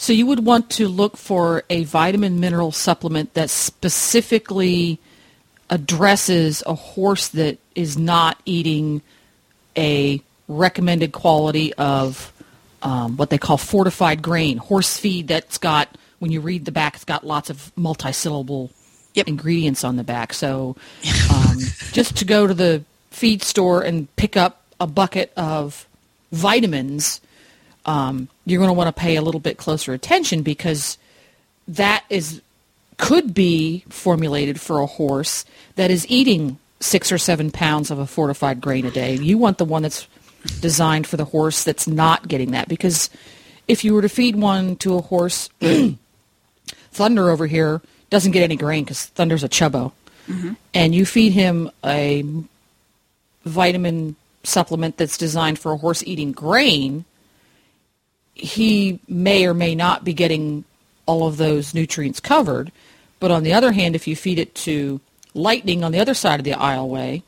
So 0.00 0.14
you 0.14 0.24
would 0.24 0.46
want 0.46 0.70
to 0.70 0.88
look 0.88 1.18
for 1.18 1.62
a 1.68 1.84
vitamin 1.84 2.40
mineral 2.40 2.72
supplement 2.72 3.34
that 3.34 3.50
specifically 3.50 4.98
addresses 5.68 6.62
a 6.66 6.72
horse 6.72 7.28
that 7.28 7.58
is 7.74 7.98
not 7.98 8.40
eating 8.46 9.02
a 9.76 10.22
recommended 10.48 11.12
quality 11.12 11.74
of 11.74 12.32
um, 12.82 13.18
what 13.18 13.28
they 13.28 13.36
call 13.36 13.58
fortified 13.58 14.22
grain, 14.22 14.56
horse 14.56 14.96
feed 14.96 15.28
that's 15.28 15.58
got, 15.58 15.94
when 16.18 16.30
you 16.30 16.40
read 16.40 16.64
the 16.64 16.72
back, 16.72 16.94
it's 16.94 17.04
got 17.04 17.26
lots 17.26 17.50
of 17.50 17.70
multisyllable 17.76 18.70
Yep. 19.12 19.28
ingredients 19.28 19.84
on 19.84 19.96
the 19.96 20.04
back. 20.04 20.32
So 20.32 20.76
um, 21.30 21.58
just 21.92 22.16
to 22.16 22.24
go 22.24 22.46
to 22.46 22.54
the 22.54 22.84
feed 23.10 23.42
store 23.42 23.82
and 23.82 24.08
pick 24.16 24.34
up 24.34 24.62
a 24.80 24.86
bucket 24.86 25.30
of 25.36 25.86
vitamins, 26.32 27.20
um, 27.86 28.28
you're 28.44 28.58
going 28.58 28.68
to 28.68 28.74
want 28.74 28.94
to 28.94 29.00
pay 29.00 29.16
a 29.16 29.22
little 29.22 29.40
bit 29.40 29.56
closer 29.56 29.92
attention 29.92 30.42
because 30.42 30.98
that 31.68 32.04
is 32.10 32.42
could 32.96 33.32
be 33.32 33.84
formulated 33.88 34.60
for 34.60 34.80
a 34.80 34.86
horse 34.86 35.46
that 35.76 35.90
is 35.90 36.06
eating 36.10 36.58
six 36.80 37.10
or 37.10 37.16
seven 37.18 37.50
pounds 37.50 37.90
of 37.90 37.98
a 37.98 38.06
fortified 38.06 38.60
grain 38.60 38.84
a 38.84 38.90
day. 38.90 39.14
You 39.14 39.38
want 39.38 39.58
the 39.58 39.64
one 39.64 39.82
that's 39.82 40.06
designed 40.60 41.06
for 41.06 41.16
the 41.16 41.24
horse 41.24 41.64
that's 41.64 41.86
not 41.86 42.28
getting 42.28 42.50
that 42.50 42.68
because 42.68 43.08
if 43.68 43.84
you 43.84 43.94
were 43.94 44.02
to 44.02 44.08
feed 44.08 44.36
one 44.36 44.76
to 44.76 44.96
a 44.96 45.00
horse, 45.00 45.48
Thunder 46.92 47.30
over 47.30 47.46
here 47.46 47.80
doesn't 48.10 48.32
get 48.32 48.42
any 48.42 48.56
grain 48.56 48.84
because 48.84 49.06
Thunder's 49.06 49.44
a 49.44 49.48
chubbo, 49.48 49.92
and 50.74 50.94
you 50.94 51.06
feed 51.06 51.32
him 51.32 51.70
a 51.84 52.24
vitamin 53.44 54.16
supplement 54.42 54.96
that's 54.96 55.16
designed 55.16 55.58
for 55.58 55.72
a 55.72 55.76
horse 55.76 56.02
eating 56.04 56.32
grain, 56.32 57.04
he 58.40 59.00
may 59.08 59.46
or 59.46 59.54
may 59.54 59.74
not 59.74 60.04
be 60.04 60.12
getting 60.14 60.64
all 61.06 61.26
of 61.26 61.36
those 61.36 61.74
nutrients 61.74 62.20
covered. 62.20 62.72
But 63.18 63.30
on 63.30 63.42
the 63.42 63.52
other 63.52 63.72
hand, 63.72 63.94
if 63.94 64.06
you 64.06 64.16
feed 64.16 64.38
it 64.38 64.54
to 64.56 65.00
Lightning 65.34 65.84
on 65.84 65.92
the 65.92 66.00
other 66.00 66.14
side 66.14 66.40
of 66.40 66.44
the 66.44 66.52
aisleway, 66.52 67.22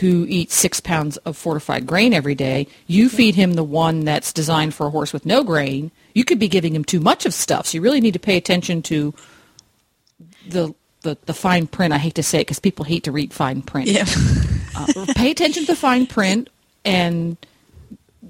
who 0.00 0.24
eats 0.28 0.54
six 0.54 0.80
pounds 0.80 1.18
of 1.18 1.36
fortified 1.36 1.86
grain 1.86 2.14
every 2.14 2.34
day, 2.34 2.66
you 2.86 3.08
feed 3.10 3.34
him 3.34 3.54
the 3.54 3.64
one 3.64 4.04
that's 4.06 4.32
designed 4.32 4.72
for 4.74 4.86
a 4.86 4.90
horse 4.90 5.12
with 5.12 5.26
no 5.26 5.44
grain, 5.44 5.90
you 6.14 6.24
could 6.24 6.38
be 6.38 6.48
giving 6.48 6.74
him 6.74 6.82
too 6.84 7.00
much 7.00 7.26
of 7.26 7.34
stuff. 7.34 7.66
So 7.66 7.76
you 7.76 7.82
really 7.82 8.00
need 8.00 8.14
to 8.14 8.18
pay 8.18 8.36
attention 8.38 8.80
to 8.82 9.12
the 10.48 10.74
the, 11.02 11.18
the 11.26 11.34
fine 11.34 11.66
print. 11.66 11.92
I 11.92 11.98
hate 11.98 12.14
to 12.14 12.22
say 12.22 12.38
it 12.38 12.42
because 12.42 12.60
people 12.60 12.84
hate 12.84 13.02
to 13.04 13.12
read 13.12 13.32
fine 13.34 13.60
print 13.60 13.88
Yeah. 13.88 14.04
uh, 14.76 15.06
pay 15.16 15.32
attention 15.32 15.64
to 15.64 15.72
the 15.72 15.76
fine 15.76 16.06
print 16.06 16.48
and 16.84 17.36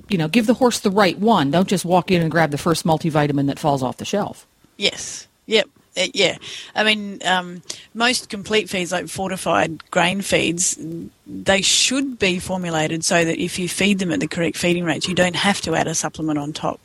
you 0.09 0.18
know 0.18 0.28
give 0.28 0.47
the 0.47 0.54
horse 0.54 0.80
the 0.80 0.90
right 0.90 1.18
one 1.18 1.50
don't 1.50 1.68
just 1.68 1.85
walk 1.85 2.11
in 2.11 2.21
and 2.21 2.30
grab 2.30 2.50
the 2.50 2.59
first 2.59 2.85
multivitamin 2.85 3.47
that 3.47 3.59
falls 3.59 3.82
off 3.82 3.97
the 3.97 4.04
shelf 4.04 4.47
Yes. 4.76 5.28
Yep. 5.47 5.68
Uh, 5.97 6.06
yeah. 6.14 6.38
I 6.75 6.85
mean, 6.85 7.21
um, 7.25 7.62
most 7.94 8.28
complete 8.28 8.68
feeds, 8.68 8.92
like 8.92 9.09
fortified 9.09 9.90
grain 9.90 10.23
feeds, 10.23 10.78
they 11.26 11.62
should 11.62 12.18
be 12.18 12.38
formulated 12.38 13.04
so 13.04 13.25
that 13.25 13.40
if 13.40 13.59
you 13.59 13.68
feed 13.68 13.99
them 13.99 14.11
at 14.11 14.21
the 14.21 14.28
correct 14.28 14.56
feeding 14.56 14.85
rates, 14.85 15.06
you 15.06 15.14
don't 15.14 15.37
have 15.37 15.61
to 15.62 15.75
add 15.75 15.87
a 15.87 15.94
supplement 15.94 16.38
on 16.38 16.52
top. 16.52 16.80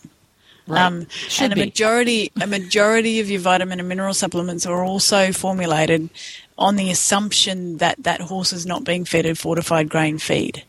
Um, 0.70 1.08
Should 1.30 1.46
and 1.46 1.54
a 1.54 1.66
majority, 1.66 2.32
a 2.42 2.46
majority 2.46 3.22
of 3.22 3.30
your 3.30 3.40
vitamin 3.40 3.80
and 3.80 3.88
mineral 3.88 4.14
supplements 4.14 4.66
are 4.66 4.84
also 4.84 5.32
formulated 5.32 6.10
on 6.58 6.76
the 6.76 6.92
assumption 6.92 7.78
that 7.78 8.04
that 8.04 8.20
horse 8.20 8.52
is 8.52 8.66
not 8.66 8.84
being 8.84 9.06
fed 9.06 9.26
a 9.26 9.34
fortified 9.34 9.88
grain 9.88 10.18
feed. 10.18 10.64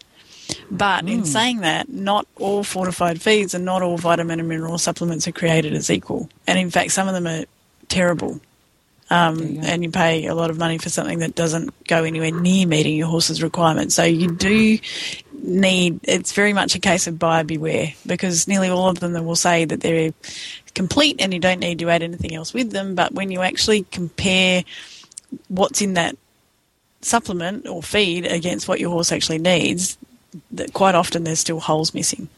But 0.70 1.02
Hmm. 1.02 1.08
in 1.08 1.24
saying 1.24 1.60
that, 1.60 1.88
not 1.88 2.26
all 2.36 2.62
fortified 2.62 3.22
feeds 3.22 3.54
and 3.54 3.64
not 3.64 3.82
all 3.82 3.96
vitamin 3.96 4.38
and 4.40 4.48
mineral 4.48 4.78
supplements 4.78 5.26
are 5.26 5.32
created 5.32 5.72
as 5.74 5.90
equal. 5.90 6.28
And 6.46 6.58
in 6.58 6.70
fact, 6.70 6.92
some 6.92 7.08
of 7.08 7.14
them 7.14 7.26
are 7.26 7.44
terrible. 7.88 8.40
Um, 9.10 9.38
you 9.38 9.60
and 9.62 9.82
you 9.82 9.90
pay 9.90 10.26
a 10.26 10.34
lot 10.34 10.50
of 10.50 10.58
money 10.58 10.76
for 10.76 10.90
something 10.90 11.20
that 11.20 11.34
doesn't 11.34 11.72
go 11.86 12.04
anywhere 12.04 12.30
near 12.30 12.66
meeting 12.66 12.94
your 12.96 13.08
horse's 13.08 13.42
requirements. 13.42 13.94
So 13.94 14.04
you 14.04 14.30
do 14.32 14.78
need, 15.42 16.00
it's 16.02 16.32
very 16.32 16.52
much 16.52 16.74
a 16.74 16.78
case 16.78 17.06
of 17.06 17.18
buyer 17.18 17.44
beware 17.44 17.94
because 18.04 18.46
nearly 18.46 18.68
all 18.68 18.88
of 18.88 19.00
them 19.00 19.14
will 19.24 19.36
say 19.36 19.64
that 19.64 19.80
they're 19.80 20.12
complete 20.74 21.16
and 21.20 21.32
you 21.32 21.40
don't 21.40 21.60
need 21.60 21.78
to 21.78 21.88
add 21.88 22.02
anything 22.02 22.34
else 22.34 22.52
with 22.52 22.70
them. 22.72 22.94
But 22.94 23.12
when 23.14 23.30
you 23.30 23.40
actually 23.40 23.84
compare 23.84 24.64
what's 25.48 25.80
in 25.80 25.94
that 25.94 26.16
supplement 27.00 27.66
or 27.66 27.82
feed 27.82 28.26
against 28.26 28.68
what 28.68 28.78
your 28.78 28.90
horse 28.90 29.10
actually 29.10 29.38
needs, 29.38 29.96
quite 30.72 30.94
often 30.94 31.24
there's 31.24 31.40
still 31.40 31.60
holes 31.60 31.94
missing. 31.94 32.28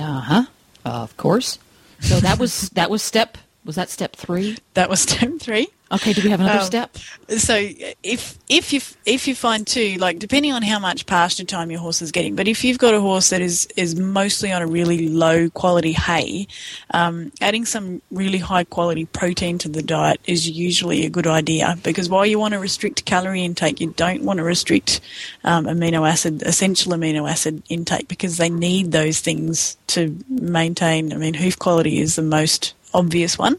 uh-huh 0.00 0.44
of 0.84 1.16
course 1.16 1.58
so 2.00 2.20
that 2.20 2.38
was 2.38 2.68
that 2.70 2.90
was 2.90 3.02
step 3.02 3.38
Was 3.66 3.74
that 3.74 3.90
step 3.90 4.14
three? 4.16 4.56
That 4.74 4.88
was 4.88 5.00
step 5.08 5.28
three. 5.40 5.68
Okay, 5.92 6.12
do 6.12 6.22
we 6.22 6.30
have 6.30 6.40
another 6.40 6.58
Um, 6.60 6.64
step? 6.64 6.96
So 7.38 7.54
if 8.02 8.36
if 8.48 8.72
you 8.72 8.80
if 9.04 9.28
you 9.28 9.36
find 9.36 9.64
too 9.64 9.96
like 9.98 10.18
depending 10.18 10.52
on 10.52 10.62
how 10.62 10.80
much 10.80 11.06
pasture 11.06 11.44
time 11.44 11.70
your 11.70 11.78
horse 11.78 12.02
is 12.02 12.10
getting, 12.10 12.34
but 12.34 12.48
if 12.48 12.64
you've 12.64 12.78
got 12.78 12.92
a 12.94 13.00
horse 13.00 13.30
that 13.30 13.40
is 13.40 13.66
is 13.76 13.94
mostly 13.94 14.50
on 14.50 14.62
a 14.62 14.66
really 14.66 15.08
low 15.08 15.48
quality 15.50 15.92
hay, 15.92 16.48
um, 16.90 17.30
adding 17.40 17.64
some 17.64 18.02
really 18.10 18.38
high 18.38 18.64
quality 18.64 19.04
protein 19.04 19.58
to 19.58 19.68
the 19.68 19.82
diet 19.82 20.18
is 20.24 20.50
usually 20.50 21.06
a 21.06 21.10
good 21.10 21.26
idea 21.28 21.78
because 21.84 22.08
while 22.08 22.26
you 22.26 22.38
want 22.38 22.54
to 22.54 22.58
restrict 22.58 23.04
calorie 23.04 23.44
intake, 23.44 23.80
you 23.80 23.92
don't 23.96 24.22
want 24.22 24.38
to 24.38 24.42
restrict 24.44 25.00
um, 25.44 25.66
amino 25.66 26.08
acid 26.08 26.42
essential 26.42 26.92
amino 26.94 27.30
acid 27.30 27.62
intake 27.68 28.08
because 28.08 28.38
they 28.38 28.50
need 28.50 28.90
those 28.90 29.20
things 29.20 29.76
to 29.86 30.16
maintain. 30.28 31.12
I 31.12 31.16
mean, 31.16 31.34
hoof 31.34 31.56
quality 31.60 32.00
is 32.00 32.16
the 32.16 32.22
most 32.22 32.74
obvious 32.96 33.38
one, 33.38 33.58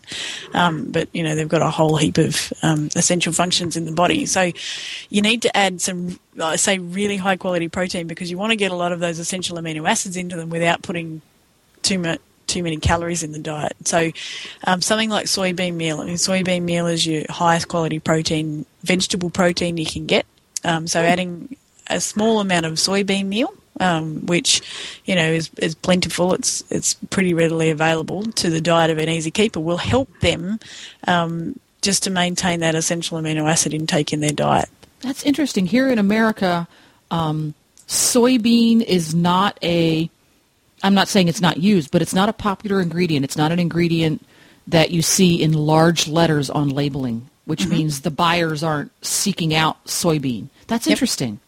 um, 0.53 0.91
but 0.91 1.08
you 1.13 1.24
know 1.24 1.36
they've 1.36 1.48
got 1.48 1.62
a 1.62 1.70
whole 1.70 1.96
heap 1.96 2.17
of 2.17 2.51
um, 2.63 2.89
essential 2.96 3.32
functions 3.32 3.77
in 3.77 3.86
the 3.86 3.91
body. 3.91 4.25
So 4.25 4.51
you 5.10 5.22
need 5.22 5.44
to 5.44 5.56
add 5.56 5.79
some, 5.79 6.20
I 6.41 6.56
say, 6.58 6.79
really 6.79 7.17
high 7.17 7.38
quality 7.38 7.70
protein 7.70 8.08
because 8.08 8.29
you 8.29 8.38
want 8.38 8.51
to 8.51 8.56
get 8.56 8.72
a 8.72 8.75
lot 8.75 8.91
of 8.91 9.00
those 9.00 9.20
essential 9.20 9.58
amino 9.58 9.88
acids 9.88 10.17
into 10.17 10.36
them 10.36 10.50
without 10.50 10.82
putting 10.82 11.22
too 11.82 12.00
much. 12.00 12.20
Too 12.48 12.63
many 12.63 12.77
calories 12.77 13.24
in 13.24 13.34
the 13.34 13.39
diet. 13.39 13.75
So, 13.84 14.10
um, 14.63 14.82
something 14.82 15.10
like 15.10 15.25
soybean 15.25 15.74
meal. 15.74 16.00
I 16.00 16.06
mean, 16.06 16.15
soybean 16.15 16.62
meal 16.62 16.88
is 16.88 17.06
your 17.06 17.25
highest 17.27 17.67
quality 17.67 18.00
protein, 18.00 18.65
vegetable 18.84 19.29
protein 19.29 19.75
you 19.75 19.86
can 19.86 20.06
get. 20.06 20.25
Um, 20.63 20.88
so, 20.88 21.01
adding 21.01 21.58
a 21.88 22.00
small 22.00 22.39
amount 22.39 22.65
of 22.65 22.75
soybean 22.75 23.25
meal 23.25 23.53
um, 23.80 24.26
which 24.26 24.62
you 25.06 25.16
know 25.16 25.32
is, 25.32 25.50
is 25.58 25.76
plentiful. 25.76 26.34
It's 26.34 26.64
it's 26.70 26.96
pretty 27.10 27.34
readily 27.34 27.70
available 27.70 28.24
to 28.24 28.50
the 28.50 28.62
diet 28.62 28.90
of 28.92 28.98
an 28.98 29.10
easy 29.10 29.32
keeper. 29.32 29.60
Will 29.60 29.78
help 29.78 30.10
them 30.22 30.60
um, 31.08 31.60
just 31.82 32.04
to 32.04 32.10
maintain 32.10 32.60
that 32.62 32.76
essential 32.76 33.18
amino 33.20 33.50
acid 33.50 33.74
intake 33.74 34.14
in 34.14 34.20
their 34.20 34.32
diet. 34.34 34.70
That's 35.02 35.24
interesting. 35.24 35.68
Here 35.68 35.90
in 35.90 36.00
America, 36.00 36.68
um, 37.12 37.54
soybean 37.88 38.82
is 38.82 39.14
not 39.16 39.58
a. 39.64 40.10
I'm 40.84 40.94
not 40.94 41.08
saying 41.08 41.28
it's 41.28 41.42
not 41.42 41.58
used, 41.58 41.90
but 41.92 42.02
it's 42.02 42.14
not 42.14 42.30
a 42.30 42.34
popular 42.34 42.82
ingredient. 42.82 43.24
It's 43.24 43.38
not 43.38 43.52
an 43.52 43.60
ingredient 43.60 44.24
that 44.68 44.92
you 44.92 45.02
see 45.02 45.42
in 45.42 45.54
large 45.54 46.08
letters 46.08 46.50
on 46.50 46.70
labeling, 46.70 47.30
which 47.46 47.62
Mm-hmm. 47.62 47.72
means 47.72 48.02
the 48.02 48.12
buyers 48.12 48.62
aren't 48.64 48.92
seeking 49.04 49.56
out 49.56 49.84
soybean. 49.86 50.50
That's 50.68 50.86
Yep. 50.86 50.92
interesting. 50.96 51.40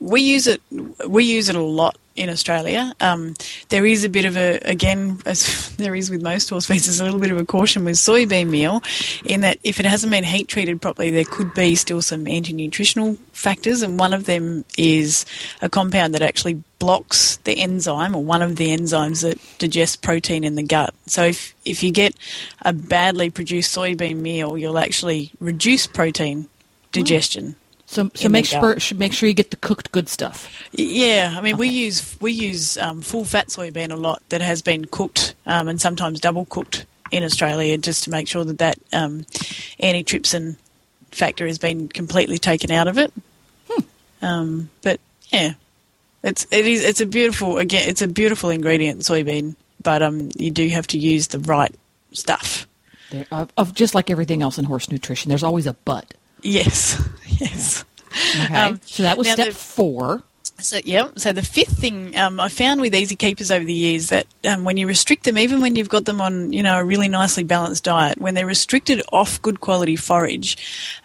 We 0.00 0.20
use 0.20 0.46
it 0.46 0.60
we 1.06 1.24
use 1.24 1.48
it 1.48 1.56
a 1.56 1.62
lot 1.62 1.96
in 2.16 2.30
Australia. 2.30 2.94
Um, 3.00 3.34
there 3.68 3.84
is 3.84 4.02
a 4.04 4.08
bit 4.08 4.24
of 4.24 4.36
a 4.36 4.58
again 4.58 5.20
as 5.26 5.74
there 5.76 5.94
is 5.94 6.10
with 6.10 6.22
most 6.22 6.48
horse 6.48 6.66
feeds, 6.66 6.86
there's 6.86 7.00
a 7.00 7.04
little 7.04 7.20
bit 7.20 7.30
of 7.30 7.38
a 7.38 7.44
caution 7.44 7.84
with 7.84 7.96
soybean 7.96 8.48
meal 8.48 8.82
in 9.24 9.42
that 9.42 9.58
if 9.62 9.78
it 9.78 9.86
hasn't 9.86 10.10
been 10.10 10.24
heat 10.24 10.48
treated 10.48 10.80
properly, 10.80 11.10
there 11.10 11.24
could 11.24 11.52
be 11.54 11.74
still 11.74 12.02
some 12.02 12.26
anti-nutritional 12.26 13.16
factors, 13.32 13.82
and 13.82 13.98
one 13.98 14.12
of 14.12 14.24
them 14.24 14.64
is 14.76 15.26
a 15.62 15.68
compound 15.68 16.14
that 16.14 16.22
actually 16.22 16.62
blocks 16.78 17.36
the 17.44 17.58
enzyme 17.58 18.14
or 18.14 18.22
one 18.22 18.42
of 18.42 18.56
the 18.56 18.68
enzymes 18.68 19.22
that 19.22 19.38
digest 19.58 20.02
protein 20.02 20.44
in 20.44 20.56
the 20.56 20.62
gut. 20.62 20.94
So 21.06 21.24
if 21.24 21.54
if 21.64 21.82
you 21.82 21.92
get 21.92 22.14
a 22.62 22.72
badly 22.72 23.30
produced 23.30 23.76
soybean 23.76 24.16
meal, 24.16 24.58
you'll 24.58 24.78
actually 24.78 25.32
reduce 25.40 25.86
protein 25.86 26.48
digestion. 26.92 27.56
So, 27.88 28.10
so 28.14 28.28
make 28.28 28.46
sure 28.46 28.76
make 28.96 29.12
sure 29.12 29.28
you 29.28 29.34
get 29.34 29.52
the 29.52 29.56
cooked 29.56 29.92
good 29.92 30.08
stuff. 30.08 30.50
Yeah, 30.72 31.34
I 31.36 31.40
mean 31.40 31.56
we 31.56 31.68
use 31.68 32.16
we 32.20 32.32
use 32.32 32.76
um, 32.78 33.00
full 33.00 33.24
fat 33.24 33.46
soybean 33.46 33.92
a 33.92 33.96
lot 33.96 34.22
that 34.30 34.40
has 34.40 34.60
been 34.60 34.86
cooked 34.86 35.34
um, 35.46 35.68
and 35.68 35.80
sometimes 35.80 36.20
double 36.20 36.46
cooked 36.46 36.84
in 37.12 37.22
Australia 37.22 37.78
just 37.78 38.04
to 38.04 38.10
make 38.10 38.26
sure 38.26 38.44
that 38.44 38.58
that 38.58 38.78
um, 38.92 39.24
antitrypsin 39.80 40.56
factor 41.12 41.46
has 41.46 41.58
been 41.58 41.88
completely 41.88 42.38
taken 42.38 42.72
out 42.72 42.88
of 42.88 42.98
it. 42.98 43.12
Um, 44.20 44.70
but 44.82 45.00
yeah, 45.28 45.54
it's 46.24 46.46
it 46.50 46.66
is 46.66 46.84
it's 46.84 47.00
a 47.00 47.06
beautiful 47.06 47.58
again 47.58 47.88
it's 47.88 48.02
a 48.02 48.08
beautiful 48.08 48.50
ingredient 48.50 49.02
soybean, 49.02 49.54
but 49.82 50.02
um 50.02 50.30
you 50.36 50.50
do 50.50 50.68
have 50.68 50.88
to 50.88 50.98
use 50.98 51.28
the 51.28 51.38
right 51.38 51.74
stuff. 52.12 52.66
There, 53.10 53.26
of, 53.30 53.52
of 53.56 53.74
just 53.74 53.94
like 53.94 54.10
everything 54.10 54.42
else 54.42 54.58
in 54.58 54.64
horse 54.64 54.90
nutrition, 54.90 55.28
there's 55.28 55.44
always 55.44 55.68
a 55.68 55.74
but. 55.84 56.14
Yes, 56.42 57.02
yes. 57.26 57.84
Okay. 58.12 58.54
Um, 58.54 58.80
so 58.84 59.02
that 59.02 59.18
was 59.18 59.30
step 59.30 59.48
the- 59.48 59.54
four. 59.54 60.22
So 60.58 60.78
yeah, 60.84 61.10
so 61.16 61.32
the 61.32 61.42
fifth 61.42 61.78
thing 61.78 62.16
um, 62.16 62.40
I 62.40 62.48
found 62.48 62.80
with 62.80 62.94
easy 62.94 63.14
keepers 63.14 63.50
over 63.50 63.64
the 63.64 63.74
years 63.74 64.08
that 64.08 64.26
um, 64.44 64.64
when 64.64 64.78
you 64.78 64.86
restrict 64.86 65.24
them, 65.24 65.36
even 65.36 65.60
when 65.60 65.76
you've 65.76 65.90
got 65.90 66.06
them 66.06 66.20
on 66.20 66.50
you 66.50 66.62
know 66.62 66.78
a 66.78 66.84
really 66.84 67.08
nicely 67.08 67.44
balanced 67.44 67.84
diet, 67.84 68.18
when 68.18 68.32
they're 68.34 68.46
restricted 68.46 69.02
off 69.12 69.40
good 69.42 69.60
quality 69.60 69.96
forage, 69.96 70.56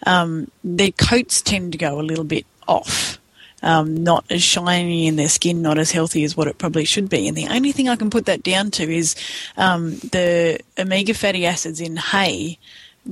um, 0.06 0.50
their 0.64 0.90
coats 0.90 1.42
tend 1.42 1.72
to 1.72 1.78
go 1.78 2.00
a 2.00 2.02
little 2.02 2.24
bit 2.24 2.46
off. 2.66 3.18
Um, 3.64 4.02
not 4.02 4.24
as 4.28 4.42
shiny 4.42 5.06
in 5.06 5.14
their 5.14 5.28
skin, 5.28 5.62
not 5.62 5.78
as 5.78 5.92
healthy 5.92 6.24
as 6.24 6.36
what 6.36 6.48
it 6.48 6.58
probably 6.58 6.84
should 6.84 7.08
be. 7.08 7.28
And 7.28 7.36
the 7.36 7.46
only 7.46 7.70
thing 7.70 7.88
I 7.88 7.94
can 7.94 8.10
put 8.10 8.26
that 8.26 8.42
down 8.42 8.72
to 8.72 8.92
is 8.92 9.14
um, 9.56 9.98
the 9.98 10.58
omega 10.76 11.14
fatty 11.14 11.46
acids 11.46 11.80
in 11.80 11.96
hay 11.96 12.58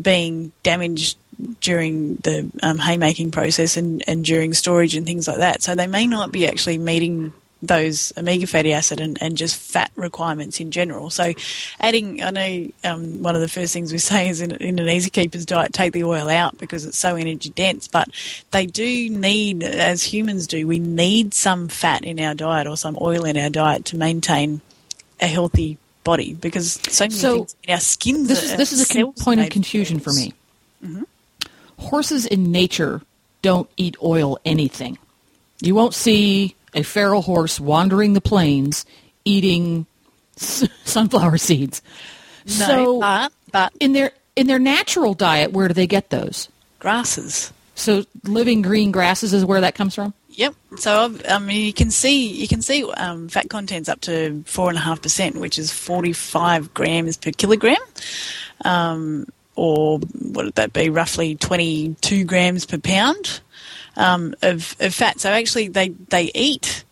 being 0.00 0.50
damaged 0.64 1.18
during 1.60 2.16
the 2.16 2.50
um, 2.62 2.78
haymaking 2.78 3.30
process 3.30 3.76
and, 3.76 4.02
and 4.06 4.24
during 4.24 4.54
storage 4.54 4.94
and 4.94 5.06
things 5.06 5.28
like 5.28 5.38
that. 5.38 5.62
So 5.62 5.74
they 5.74 5.86
may 5.86 6.06
not 6.06 6.32
be 6.32 6.46
actually 6.46 6.78
meeting 6.78 7.32
those 7.62 8.12
omega 8.16 8.46
fatty 8.46 8.72
acid 8.72 9.00
and, 9.00 9.18
and 9.20 9.36
just 9.36 9.56
fat 9.56 9.90
requirements 9.94 10.60
in 10.60 10.70
general. 10.70 11.10
So 11.10 11.32
adding, 11.78 12.22
I 12.22 12.30
know 12.30 12.68
um, 12.84 13.22
one 13.22 13.34
of 13.34 13.42
the 13.42 13.48
first 13.48 13.72
things 13.72 13.92
we 13.92 13.98
say 14.12 14.28
is 14.28 14.40
in, 14.40 14.52
in 14.52 14.78
an 14.78 14.88
easy 14.88 15.10
keeper's 15.10 15.46
diet, 15.46 15.72
take 15.72 15.92
the 15.92 16.04
oil 16.04 16.28
out 16.28 16.58
because 16.58 16.86
it's 16.86 16.98
so 16.98 17.16
energy 17.16 17.50
dense. 17.50 17.88
But 17.88 18.08
they 18.50 18.66
do 18.66 19.10
need, 19.10 19.62
as 19.62 20.02
humans 20.02 20.46
do, 20.46 20.66
we 20.66 20.78
need 20.78 21.34
some 21.34 21.68
fat 21.68 22.04
in 22.04 22.18
our 22.20 22.34
diet 22.34 22.66
or 22.66 22.76
some 22.76 22.96
oil 23.00 23.24
in 23.24 23.36
our 23.36 23.50
diet 23.50 23.84
to 23.86 23.96
maintain 23.96 24.60
a 25.20 25.26
healthy 25.26 25.76
body 26.04 26.34
because 26.34 26.80
so 26.88 27.04
many 27.04 27.14
So, 27.14 27.34
things 27.36 27.56
in 27.64 27.74
our 27.74 27.80
skin. 27.80 28.26
This 28.26 28.42
is 28.42 28.56
this 28.56 28.72
is 28.72 28.90
a 28.90 28.92
con- 28.92 29.12
point 29.12 29.40
of 29.40 29.50
confusion 29.50 30.00
for 30.00 30.12
me. 30.12 30.32
Mm-hmm. 30.84 31.02
Horses 31.80 32.26
in 32.26 32.52
nature 32.52 33.02
don't 33.42 33.68
eat 33.76 33.96
oil 34.02 34.38
anything. 34.44 34.98
You 35.60 35.74
won't 35.74 35.94
see 35.94 36.54
a 36.74 36.82
feral 36.82 37.22
horse 37.22 37.58
wandering 37.58 38.12
the 38.12 38.20
plains 38.20 38.86
eating 39.24 39.86
s- 40.36 40.68
sunflower 40.84 41.38
seeds. 41.38 41.82
No, 42.46 42.52
so 42.66 43.00
but, 43.00 43.32
but 43.52 43.72
in 43.80 43.92
their 43.92 44.12
in 44.36 44.46
their 44.46 44.58
natural 44.58 45.14
diet, 45.14 45.52
where 45.52 45.68
do 45.68 45.74
they 45.74 45.86
get 45.86 46.10
those? 46.10 46.48
grasses. 46.78 47.52
So 47.74 48.04
living 48.24 48.62
green 48.62 48.90
grasses 48.90 49.32
is 49.34 49.44
where 49.44 49.60
that 49.60 49.74
comes 49.74 49.94
from. 49.94 50.14
Yep. 50.30 50.54
So 50.78 51.14
I 51.28 51.38
mean, 51.38 51.66
you 51.66 51.72
can 51.72 51.90
see 51.90 52.28
you 52.28 52.48
can 52.48 52.62
see 52.62 52.84
um, 52.92 53.28
fat 53.28 53.50
contents 53.50 53.88
up 53.88 54.00
to 54.02 54.42
four 54.46 54.68
and 54.70 54.78
a 54.78 54.80
half 54.80 55.02
percent, 55.02 55.36
which 55.36 55.58
is 55.58 55.72
forty 55.72 56.12
five 56.12 56.72
grams 56.72 57.16
per 57.18 57.32
kilogram, 57.32 57.76
um, 58.64 59.26
or 59.56 59.98
what 59.98 60.44
would 60.46 60.54
that 60.54 60.72
be? 60.72 60.88
Roughly 60.90 61.34
twenty 61.36 61.94
two 62.00 62.24
grams 62.24 62.66
per 62.66 62.78
pound 62.78 63.40
um, 63.96 64.34
of, 64.42 64.74
of 64.80 64.94
fat. 64.94 65.20
So 65.20 65.30
actually, 65.30 65.68
they 65.68 65.88
they 65.88 66.30
eat. 66.34 66.84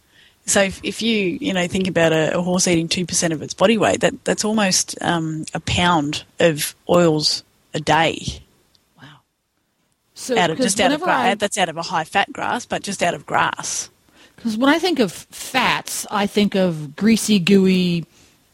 So 0.47 0.63
if, 0.63 0.81
if 0.83 1.03
you 1.03 1.39
you 1.41 1.53
know 1.53 1.67
think 1.69 1.89
about 1.89 2.13
a, 2.13 2.39
a 2.39 2.43
horse 2.43 2.67
eating 2.67 2.89
two 2.89 3.05
percent 3.07 3.33
of 3.33 3.43
its 3.43 3.55
body 3.55 3.77
weight, 3.79 4.01
that 4.01 4.25
that's 4.25 4.45
almost 4.45 4.97
um, 5.03 5.45
a 5.55 5.61
pound 5.61 6.25
of 6.41 6.75
oils 6.89 7.43
a 7.75 7.81
day 7.81 8.19
Wow! 9.01 9.05
So 10.15 10.39
out 10.39 10.51
of 10.51 10.57
just 10.57 10.81
out 10.81 10.93
of 10.93 11.03
I- 11.03 11.35
that's 11.35 11.59
out 11.59 11.69
of 11.69 11.77
a 11.77 11.83
high 11.83 12.05
fat 12.05 12.33
grass, 12.33 12.65
but 12.67 12.83
just 12.83 13.03
out 13.03 13.15
of 13.15 13.27
grass. 13.27 13.91
Because 14.37 14.57
when 14.57 14.71
I 14.71 14.79
think 14.79 15.01
of 15.01 15.13
fats, 15.13 16.07
I 16.11 16.27
think 16.27 16.55
of 16.55 16.95
greasy, 16.97 17.39
gooey, 17.41 18.07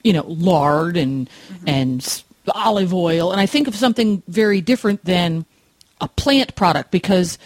you 0.02 0.12
know, 0.14 0.24
lard 0.26 0.96
and 0.96 1.28
and 1.66 2.00
s- 2.02 2.24
olive 2.52 2.92
oil, 2.92 3.32
and 3.32 3.40
I 3.40 3.46
think 3.46 3.68
of 3.68 3.74
something 3.74 4.22
very 4.28 4.60
different 4.60 5.04
than 5.04 5.46
a 6.00 6.08
plant 6.08 6.54
product. 6.54 6.90
Because 6.90 7.38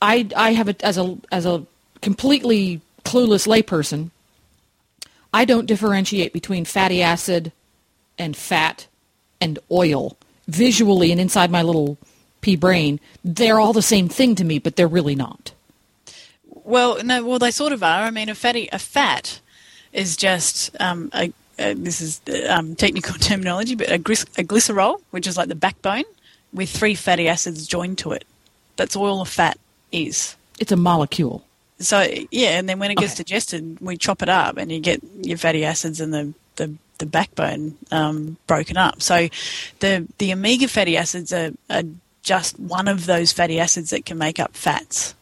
I 0.00 0.28
I 0.36 0.52
have 0.52 0.68
it 0.68 0.82
as 0.82 0.98
a 0.98 1.18
as 1.32 1.46
a 1.46 1.64
completely 2.00 2.80
clueless 3.04 3.46
layperson. 3.46 4.10
I 5.32 5.44
don't 5.44 5.66
differentiate 5.66 6.32
between 6.32 6.64
fatty 6.64 7.02
acid 7.02 7.52
and 8.18 8.36
fat 8.36 8.86
and 9.40 9.58
oil 9.70 10.16
visually 10.48 11.12
and 11.12 11.20
inside 11.20 11.50
my 11.50 11.62
little 11.62 11.98
pea 12.40 12.56
brain. 12.56 13.00
They're 13.24 13.60
all 13.60 13.72
the 13.72 13.82
same 13.82 14.08
thing 14.08 14.34
to 14.36 14.44
me, 14.44 14.58
but 14.58 14.76
they're 14.76 14.88
really 14.88 15.14
not. 15.14 15.52
Well, 16.46 17.02
no, 17.02 17.24
well 17.24 17.38
they 17.38 17.50
sort 17.50 17.72
of 17.72 17.82
are. 17.82 18.02
I 18.02 18.10
mean, 18.10 18.28
a 18.28 18.34
fatty, 18.34 18.68
a 18.72 18.78
fat 18.78 19.40
is 19.92 20.16
just 20.16 20.70
um, 20.80 21.10
a, 21.14 21.32
a, 21.60 21.74
this 21.74 22.00
is 22.00 22.20
um, 22.48 22.74
technical 22.74 23.14
terminology, 23.20 23.74
but 23.74 23.90
a, 23.90 23.98
gris, 23.98 24.24
a 24.38 24.42
glycerol, 24.42 25.00
which 25.10 25.26
is 25.26 25.36
like 25.36 25.48
the 25.48 25.54
backbone, 25.54 26.04
with 26.52 26.70
three 26.70 26.94
fatty 26.94 27.28
acids 27.28 27.66
joined 27.66 27.98
to 27.98 28.12
it. 28.12 28.24
That's 28.76 28.96
all 28.96 29.20
a 29.20 29.24
fat 29.24 29.58
is. 29.92 30.36
It's 30.58 30.72
a 30.72 30.76
molecule. 30.76 31.44
So 31.78 32.06
yeah, 32.30 32.58
and 32.58 32.68
then 32.68 32.78
when 32.78 32.90
it 32.90 32.96
gets 32.96 33.12
Okay. 33.14 33.22
digested, 33.24 33.78
we 33.80 33.96
chop 33.96 34.22
it 34.22 34.28
up, 34.28 34.56
and 34.58 34.70
you 34.70 34.80
get 34.80 35.00
your 35.22 35.38
fatty 35.38 35.64
acids 35.64 36.00
and 36.00 36.12
the 36.12 36.34
the 36.56 36.74
the 36.98 37.06
backbone 37.06 37.76
um, 37.90 38.36
broken 38.46 38.76
up. 38.76 39.00
So 39.00 39.28
the 39.80 40.06
the 40.18 40.32
omega 40.32 40.68
fatty 40.68 40.96
acids 40.98 41.32
are, 41.32 41.52
are 41.70 41.84
just 42.22 42.60
one 42.60 42.86
of 42.88 43.06
those 43.06 43.32
fatty 43.32 43.58
acids 43.58 43.90
that 43.90 44.04
can 44.04 44.18
make 44.18 44.38
up 44.38 44.54
fats 44.54 45.14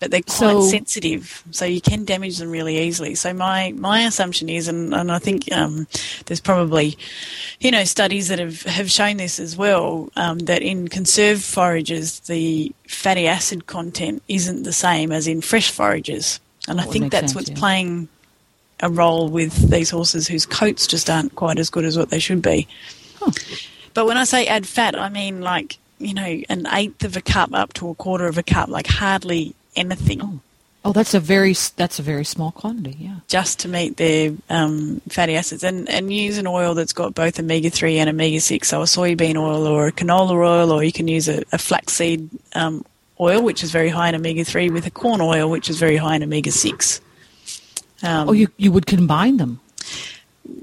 but 0.00 0.10
they're 0.10 0.22
quite 0.22 0.34
So- 0.36 0.62
sensitive, 0.62 1.44
so 1.50 1.64
you 1.64 1.80
can 1.80 2.04
damage 2.04 2.38
them 2.38 2.50
really 2.50 2.78
easily. 2.78 3.14
So 3.14 3.32
my, 3.32 3.72
my 3.76 4.00
assumption 4.02 4.48
is, 4.48 4.66
and, 4.66 4.92
and 4.94 5.12
I 5.12 5.18
think 5.18 5.52
um, 5.52 5.86
there's 6.26 6.40
probably, 6.40 6.96
you 7.60 7.70
know, 7.70 7.84
studies 7.84 8.28
that 8.28 8.38
have, 8.38 8.62
have 8.62 8.90
shown 8.90 9.18
this 9.18 9.38
as 9.38 9.56
well, 9.56 10.10
um, 10.16 10.38
that 10.40 10.62
in 10.62 10.88
conserved 10.88 11.44
forages 11.44 12.20
the 12.20 12.74
fatty 12.88 13.28
acid 13.28 13.66
content 13.66 14.22
isn't 14.26 14.62
the 14.62 14.72
same 14.72 15.12
as 15.12 15.28
in 15.28 15.42
fresh 15.42 15.70
forages, 15.70 16.40
and 16.66 16.80
I 16.80 16.84
think 16.84 17.12
that's 17.12 17.32
sense, 17.32 17.34
what's 17.34 17.50
yeah. 17.50 17.56
playing 17.58 18.08
a 18.82 18.88
role 18.88 19.28
with 19.28 19.70
these 19.70 19.90
horses 19.90 20.26
whose 20.26 20.46
coats 20.46 20.86
just 20.86 21.10
aren't 21.10 21.34
quite 21.34 21.58
as 21.58 21.68
good 21.68 21.84
as 21.84 21.98
what 21.98 22.08
they 22.08 22.18
should 22.18 22.40
be. 22.40 22.66
But 23.92 24.06
when 24.06 24.16
I 24.16 24.24
say 24.24 24.46
add 24.46 24.66
fat, 24.66 24.98
I 24.98 25.10
mean 25.10 25.42
like, 25.42 25.78
you 25.98 26.14
know, 26.14 26.40
an 26.48 26.66
eighth 26.72 27.04
of 27.04 27.16
a 27.16 27.20
cup 27.20 27.50
up 27.52 27.74
to 27.74 27.90
a 27.90 27.94
quarter 27.94 28.26
of 28.26 28.38
a 28.38 28.42
cup, 28.42 28.70
like 28.70 28.86
hardly 28.86 29.54
anything, 29.76 30.40
Oh, 30.82 30.92
that's 30.94 31.12
a 31.12 31.20
very 31.20 31.54
that's 31.76 31.98
a 31.98 32.02
very 32.02 32.24
small 32.24 32.52
quantity. 32.52 32.96
Yeah. 33.00 33.16
just 33.28 33.58
to 33.60 33.68
meet 33.68 33.98
their 33.98 34.32
um, 34.48 35.02
fatty 35.10 35.36
acids. 35.36 35.62
And, 35.62 35.86
and 35.90 36.10
use 36.10 36.38
an 36.38 36.46
oil 36.46 36.72
that's 36.74 36.94
got 36.94 37.14
both 37.14 37.38
omega 37.38 37.68
3 37.68 37.98
and 37.98 38.08
omega 38.08 38.40
6, 38.40 38.66
so 38.66 38.80
a 38.80 38.86
soybean 38.86 39.36
oil 39.36 39.66
or 39.66 39.88
a 39.88 39.92
canola 39.92 40.32
oil, 40.32 40.72
or 40.72 40.82
you 40.82 40.90
can 40.92 41.06
use 41.06 41.28
a, 41.28 41.42
a 41.52 41.58
flaxseed 41.58 42.30
um, 42.54 42.82
oil, 43.20 43.42
which 43.42 43.62
is 43.62 43.70
very 43.72 43.90
high 43.90 44.08
in 44.08 44.14
omega 44.14 44.42
3, 44.42 44.70
with 44.70 44.86
a 44.86 44.90
corn 44.90 45.20
oil, 45.20 45.50
which 45.50 45.68
is 45.68 45.78
very 45.78 45.96
high 45.98 46.16
in 46.16 46.22
omega 46.22 46.50
6. 46.50 47.00
Um, 48.02 48.30
Oh, 48.30 48.32
you 48.32 48.48
you 48.56 48.72
would 48.72 48.86
combine 48.86 49.36
them. 49.36 49.60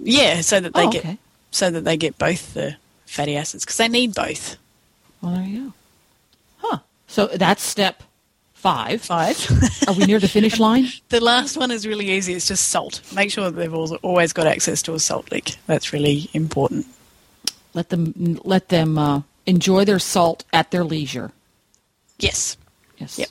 yeah, 0.01 0.41
so 0.41 0.59
that 0.59 0.73
they 0.73 0.85
Oh, 0.87 0.91
get 0.91 1.17
so 1.51 1.69
that 1.69 1.83
they 1.83 1.95
get 1.95 2.17
both 2.17 2.55
the 2.55 2.75
fatty 3.05 3.37
acids 3.37 3.63
because 3.65 3.77
they 3.77 3.87
need 3.87 4.15
both. 4.15 4.57
Well, 5.21 5.33
there 5.35 5.43
you 5.43 5.59
go. 5.67 5.73
Huh. 6.57 6.77
So 7.07 7.27
that's 7.27 7.61
step 7.61 8.01
five. 8.57 9.01
Five. 9.01 9.37
Are 9.87 9.93
we 9.93 10.05
near 10.05 10.19
the 10.19 10.27
finish 10.27 10.59
line? 10.67 10.87
The 11.09 11.21
last 11.21 11.57
one 11.57 11.71
is 11.71 11.87
really 11.87 12.11
easy. 12.11 12.33
It's 12.33 12.47
just 12.47 12.69
salt. 12.69 13.01
Make 13.13 13.31
sure 13.31 13.45
that 13.45 13.55
they've 13.55 13.73
always 13.73 14.33
got 14.33 14.47
access 14.47 14.81
to 14.83 14.93
a 14.93 14.99
salt 14.99 15.31
lick. 15.31 15.55
That's 15.67 15.93
really 15.93 16.29
important. 16.33 16.85
Let 17.73 17.89
them 17.89 18.39
let 18.43 18.69
them 18.69 18.97
uh, 18.97 19.21
enjoy 19.45 19.85
their 19.85 19.99
salt 19.99 20.43
at 20.51 20.71
their 20.71 20.83
leisure. 20.83 21.31
Yes. 22.19 22.57
Yes. 22.97 23.19
Yep. 23.19 23.29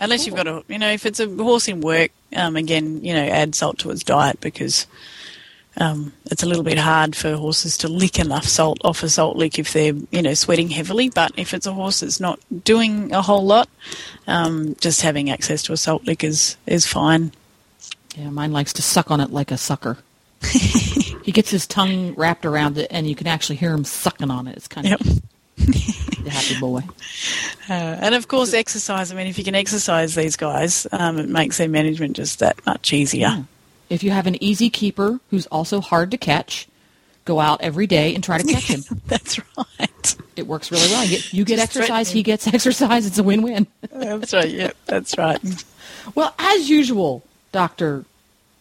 Unless 0.00 0.26
you've 0.26 0.36
got 0.36 0.46
a, 0.46 0.62
you 0.68 0.78
know, 0.78 0.90
if 0.90 1.04
it's 1.04 1.18
a 1.18 1.28
horse 1.28 1.66
in 1.66 1.80
work, 1.80 2.12
um, 2.36 2.54
again, 2.54 3.04
you 3.04 3.12
know, 3.12 3.24
add 3.24 3.54
salt 3.56 3.78
to 3.78 3.90
its 3.90 4.04
diet 4.04 4.40
because 4.40 4.86
um, 5.78 6.12
it's 6.30 6.42
a 6.42 6.46
little 6.46 6.62
bit 6.64 6.78
hard 6.78 7.14
for 7.16 7.34
horses 7.36 7.76
to 7.78 7.88
lick 7.88 8.18
enough 8.18 8.44
salt 8.44 8.78
off 8.84 9.02
a 9.02 9.08
salt 9.08 9.36
lick 9.36 9.58
if 9.58 9.72
they're, 9.72 9.94
you 10.10 10.22
know, 10.22 10.34
sweating 10.34 10.68
heavily. 10.70 11.08
But 11.08 11.32
if 11.36 11.54
it's 11.54 11.66
a 11.66 11.72
horse 11.72 12.00
that's 12.00 12.20
not 12.20 12.40
doing 12.64 13.12
a 13.12 13.22
whole 13.22 13.44
lot, 13.44 13.68
um, 14.26 14.74
just 14.80 15.02
having 15.02 15.30
access 15.30 15.62
to 15.64 15.72
a 15.72 15.76
salt 15.76 16.04
lick 16.06 16.24
is, 16.24 16.56
is 16.66 16.86
fine. 16.86 17.32
Yeah, 18.16 18.30
mine 18.30 18.52
likes 18.52 18.72
to 18.74 18.82
suck 18.82 19.10
on 19.10 19.20
it 19.20 19.30
like 19.30 19.50
a 19.50 19.56
sucker. 19.56 19.98
he 20.50 21.32
gets 21.32 21.50
his 21.50 21.66
tongue 21.66 22.14
wrapped 22.14 22.44
around 22.46 22.78
it, 22.78 22.88
and 22.90 23.08
you 23.08 23.14
can 23.14 23.26
actually 23.26 23.56
hear 23.56 23.72
him 23.72 23.84
sucking 23.84 24.30
on 24.30 24.46
it. 24.48 24.56
It's 24.56 24.68
kind 24.68 24.86
Yep. 24.88 25.00
of 25.00 25.06
the 25.56 26.30
happy 26.30 26.58
boy. 26.60 26.82
Uh, 27.68 27.72
and 27.72 28.14
of 28.14 28.28
course, 28.28 28.54
exercise. 28.54 29.12
I 29.12 29.14
mean, 29.16 29.26
if 29.26 29.38
you 29.38 29.44
can 29.44 29.54
exercise 29.54 30.14
these 30.14 30.36
guys, 30.36 30.86
um, 30.92 31.18
it 31.18 31.28
makes 31.28 31.58
their 31.58 31.68
management 31.68 32.16
just 32.16 32.38
that 32.40 32.64
much 32.66 32.92
easier. 32.92 33.44
If 33.90 34.02
you 34.02 34.10
have 34.10 34.26
an 34.26 34.42
easy 34.42 34.70
keeper 34.70 35.20
who's 35.30 35.46
also 35.46 35.80
hard 35.80 36.10
to 36.10 36.18
catch, 36.18 36.68
go 37.24 37.40
out 37.40 37.60
every 37.60 37.86
day 37.86 38.14
and 38.14 38.24
try 38.24 38.38
to 38.38 38.46
catch 38.46 38.64
him. 38.64 38.82
That's 39.06 39.38
right. 39.56 40.16
it 40.36 40.46
works 40.46 40.70
really 40.70 40.88
well. 40.88 41.04
You 41.04 41.10
get, 41.10 41.32
you 41.32 41.44
get 41.44 41.56
Just 41.56 41.76
exercise, 41.76 42.10
he 42.10 42.22
gets 42.22 42.46
exercise. 42.54 43.06
It's 43.06 43.18
a 43.18 43.22
win-win. 43.22 43.66
That's 43.90 44.32
right. 44.32 44.50
Yep, 44.50 44.76
that's 44.86 45.18
right. 45.18 45.64
Well, 46.14 46.34
as 46.38 46.70
usual, 46.70 47.22
Dr. 47.52 48.06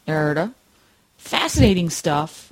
Nerida, 0.06 0.54
fascinating 1.18 1.90
stuff. 1.90 2.52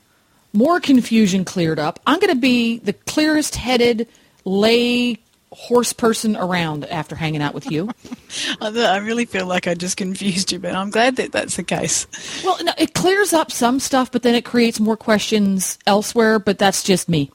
More 0.54 0.80
confusion 0.80 1.44
cleared 1.44 1.80
up. 1.80 2.00
I'm 2.08 2.20
going 2.20 2.34
to 2.34 2.40
be 2.40 2.78
the 2.78 2.94
clearest 2.94 3.56
headed 3.56 4.08
lay 4.46 5.16
horse 5.56 5.94
person 5.94 6.36
around 6.36 6.86
after 6.86 7.16
hanging 7.16 7.42
out 7.42 7.54
with 7.54 7.72
you. 7.72 7.90
I 8.62 8.98
really 8.98 9.26
feel 9.26 9.46
like 9.48 9.68
I 9.68 9.74
just 9.74 9.98
confused 9.98 10.52
you, 10.52 10.60
but 10.60 10.76
I'm 10.76 10.90
glad 10.90 11.16
that 11.16 11.32
that's 11.32 11.56
the 11.56 11.64
case. 11.64 12.08
well, 12.44 12.58
no, 12.64 12.74
it 12.78 12.94
clears 12.94 13.34
up 13.34 13.52
some 13.52 13.80
stuff, 13.80 14.12
but 14.12 14.22
then 14.22 14.36
it 14.36 14.46
creates 14.46 14.80
more 14.80 14.98
questions 14.98 15.80
elsewhere, 15.88 16.40
but 16.40 16.58
that's 16.60 16.84
just 16.84 17.08
me. 17.10 17.32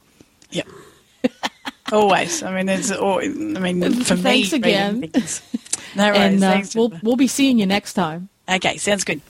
Yep. 0.51 0.67
Always. 1.91 2.43
I 2.43 2.55
mean, 2.55 2.69
it's. 2.69 2.91
al- 2.91 3.19
I 3.19 3.27
mean, 3.27 3.81
for 4.03 4.15
me, 4.15 4.21
Thanks 4.21 4.53
reading 4.53 4.63
again. 4.63 4.99
No 5.01 5.09
worries. 6.05 6.19
and 6.19 6.43
uh, 6.43 6.51
Thanks, 6.51 6.75
we'll, 6.75 6.91
we'll 7.03 7.15
be 7.17 7.27
seeing 7.27 7.59
you 7.59 7.65
next 7.65 7.93
time. 7.93 8.29
Okay, 8.47 8.77
sounds 8.77 9.03
good. 9.03 9.21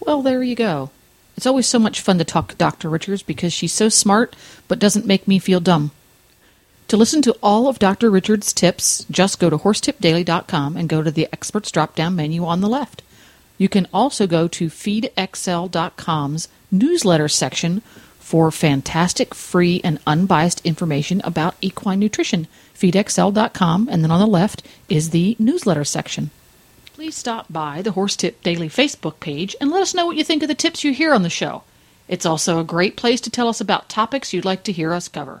Well, 0.00 0.22
there 0.22 0.42
you 0.42 0.56
go. 0.56 0.90
It's 1.36 1.46
always 1.46 1.66
so 1.66 1.78
much 1.78 2.00
fun 2.00 2.18
to 2.18 2.24
talk 2.24 2.48
to 2.48 2.56
Dr. 2.56 2.88
Richards 2.90 3.22
because 3.22 3.52
she's 3.52 3.72
so 3.72 3.88
smart 3.88 4.34
but 4.68 4.78
doesn't 4.78 5.06
make 5.06 5.28
me 5.28 5.38
feel 5.38 5.60
dumb. 5.60 5.90
To 6.90 6.96
listen 6.96 7.22
to 7.22 7.36
all 7.40 7.68
of 7.68 7.78
Dr. 7.78 8.10
Richards' 8.10 8.52
tips, 8.52 9.06
just 9.08 9.38
go 9.38 9.48
to 9.48 9.58
horsetipdaily.com 9.58 10.76
and 10.76 10.88
go 10.88 11.04
to 11.04 11.12
the 11.12 11.28
experts 11.32 11.70
drop 11.70 11.94
down 11.94 12.16
menu 12.16 12.44
on 12.44 12.62
the 12.62 12.68
left. 12.68 13.04
You 13.58 13.68
can 13.68 13.86
also 13.94 14.26
go 14.26 14.48
to 14.48 14.66
feedxl.com's 14.66 16.48
newsletter 16.72 17.28
section 17.28 17.82
for 18.18 18.50
fantastic 18.50 19.36
free 19.36 19.80
and 19.84 20.00
unbiased 20.04 20.66
information 20.66 21.20
about 21.22 21.54
equine 21.60 22.00
nutrition. 22.00 22.48
Feedxl.com, 22.74 23.88
and 23.88 24.02
then 24.02 24.10
on 24.10 24.18
the 24.18 24.26
left 24.26 24.66
is 24.88 25.10
the 25.10 25.36
newsletter 25.38 25.84
section. 25.84 26.32
Please 26.86 27.14
stop 27.14 27.46
by 27.48 27.82
the 27.82 27.92
Horse 27.92 28.16
Tip 28.16 28.42
Daily 28.42 28.68
Facebook 28.68 29.20
page 29.20 29.54
and 29.60 29.70
let 29.70 29.82
us 29.82 29.94
know 29.94 30.06
what 30.06 30.16
you 30.16 30.24
think 30.24 30.42
of 30.42 30.48
the 30.48 30.56
tips 30.56 30.82
you 30.82 30.92
hear 30.92 31.14
on 31.14 31.22
the 31.22 31.30
show. 31.30 31.62
It's 32.08 32.26
also 32.26 32.58
a 32.58 32.64
great 32.64 32.96
place 32.96 33.20
to 33.20 33.30
tell 33.30 33.46
us 33.46 33.60
about 33.60 33.88
topics 33.88 34.32
you'd 34.32 34.44
like 34.44 34.64
to 34.64 34.72
hear 34.72 34.92
us 34.92 35.06
cover. 35.06 35.40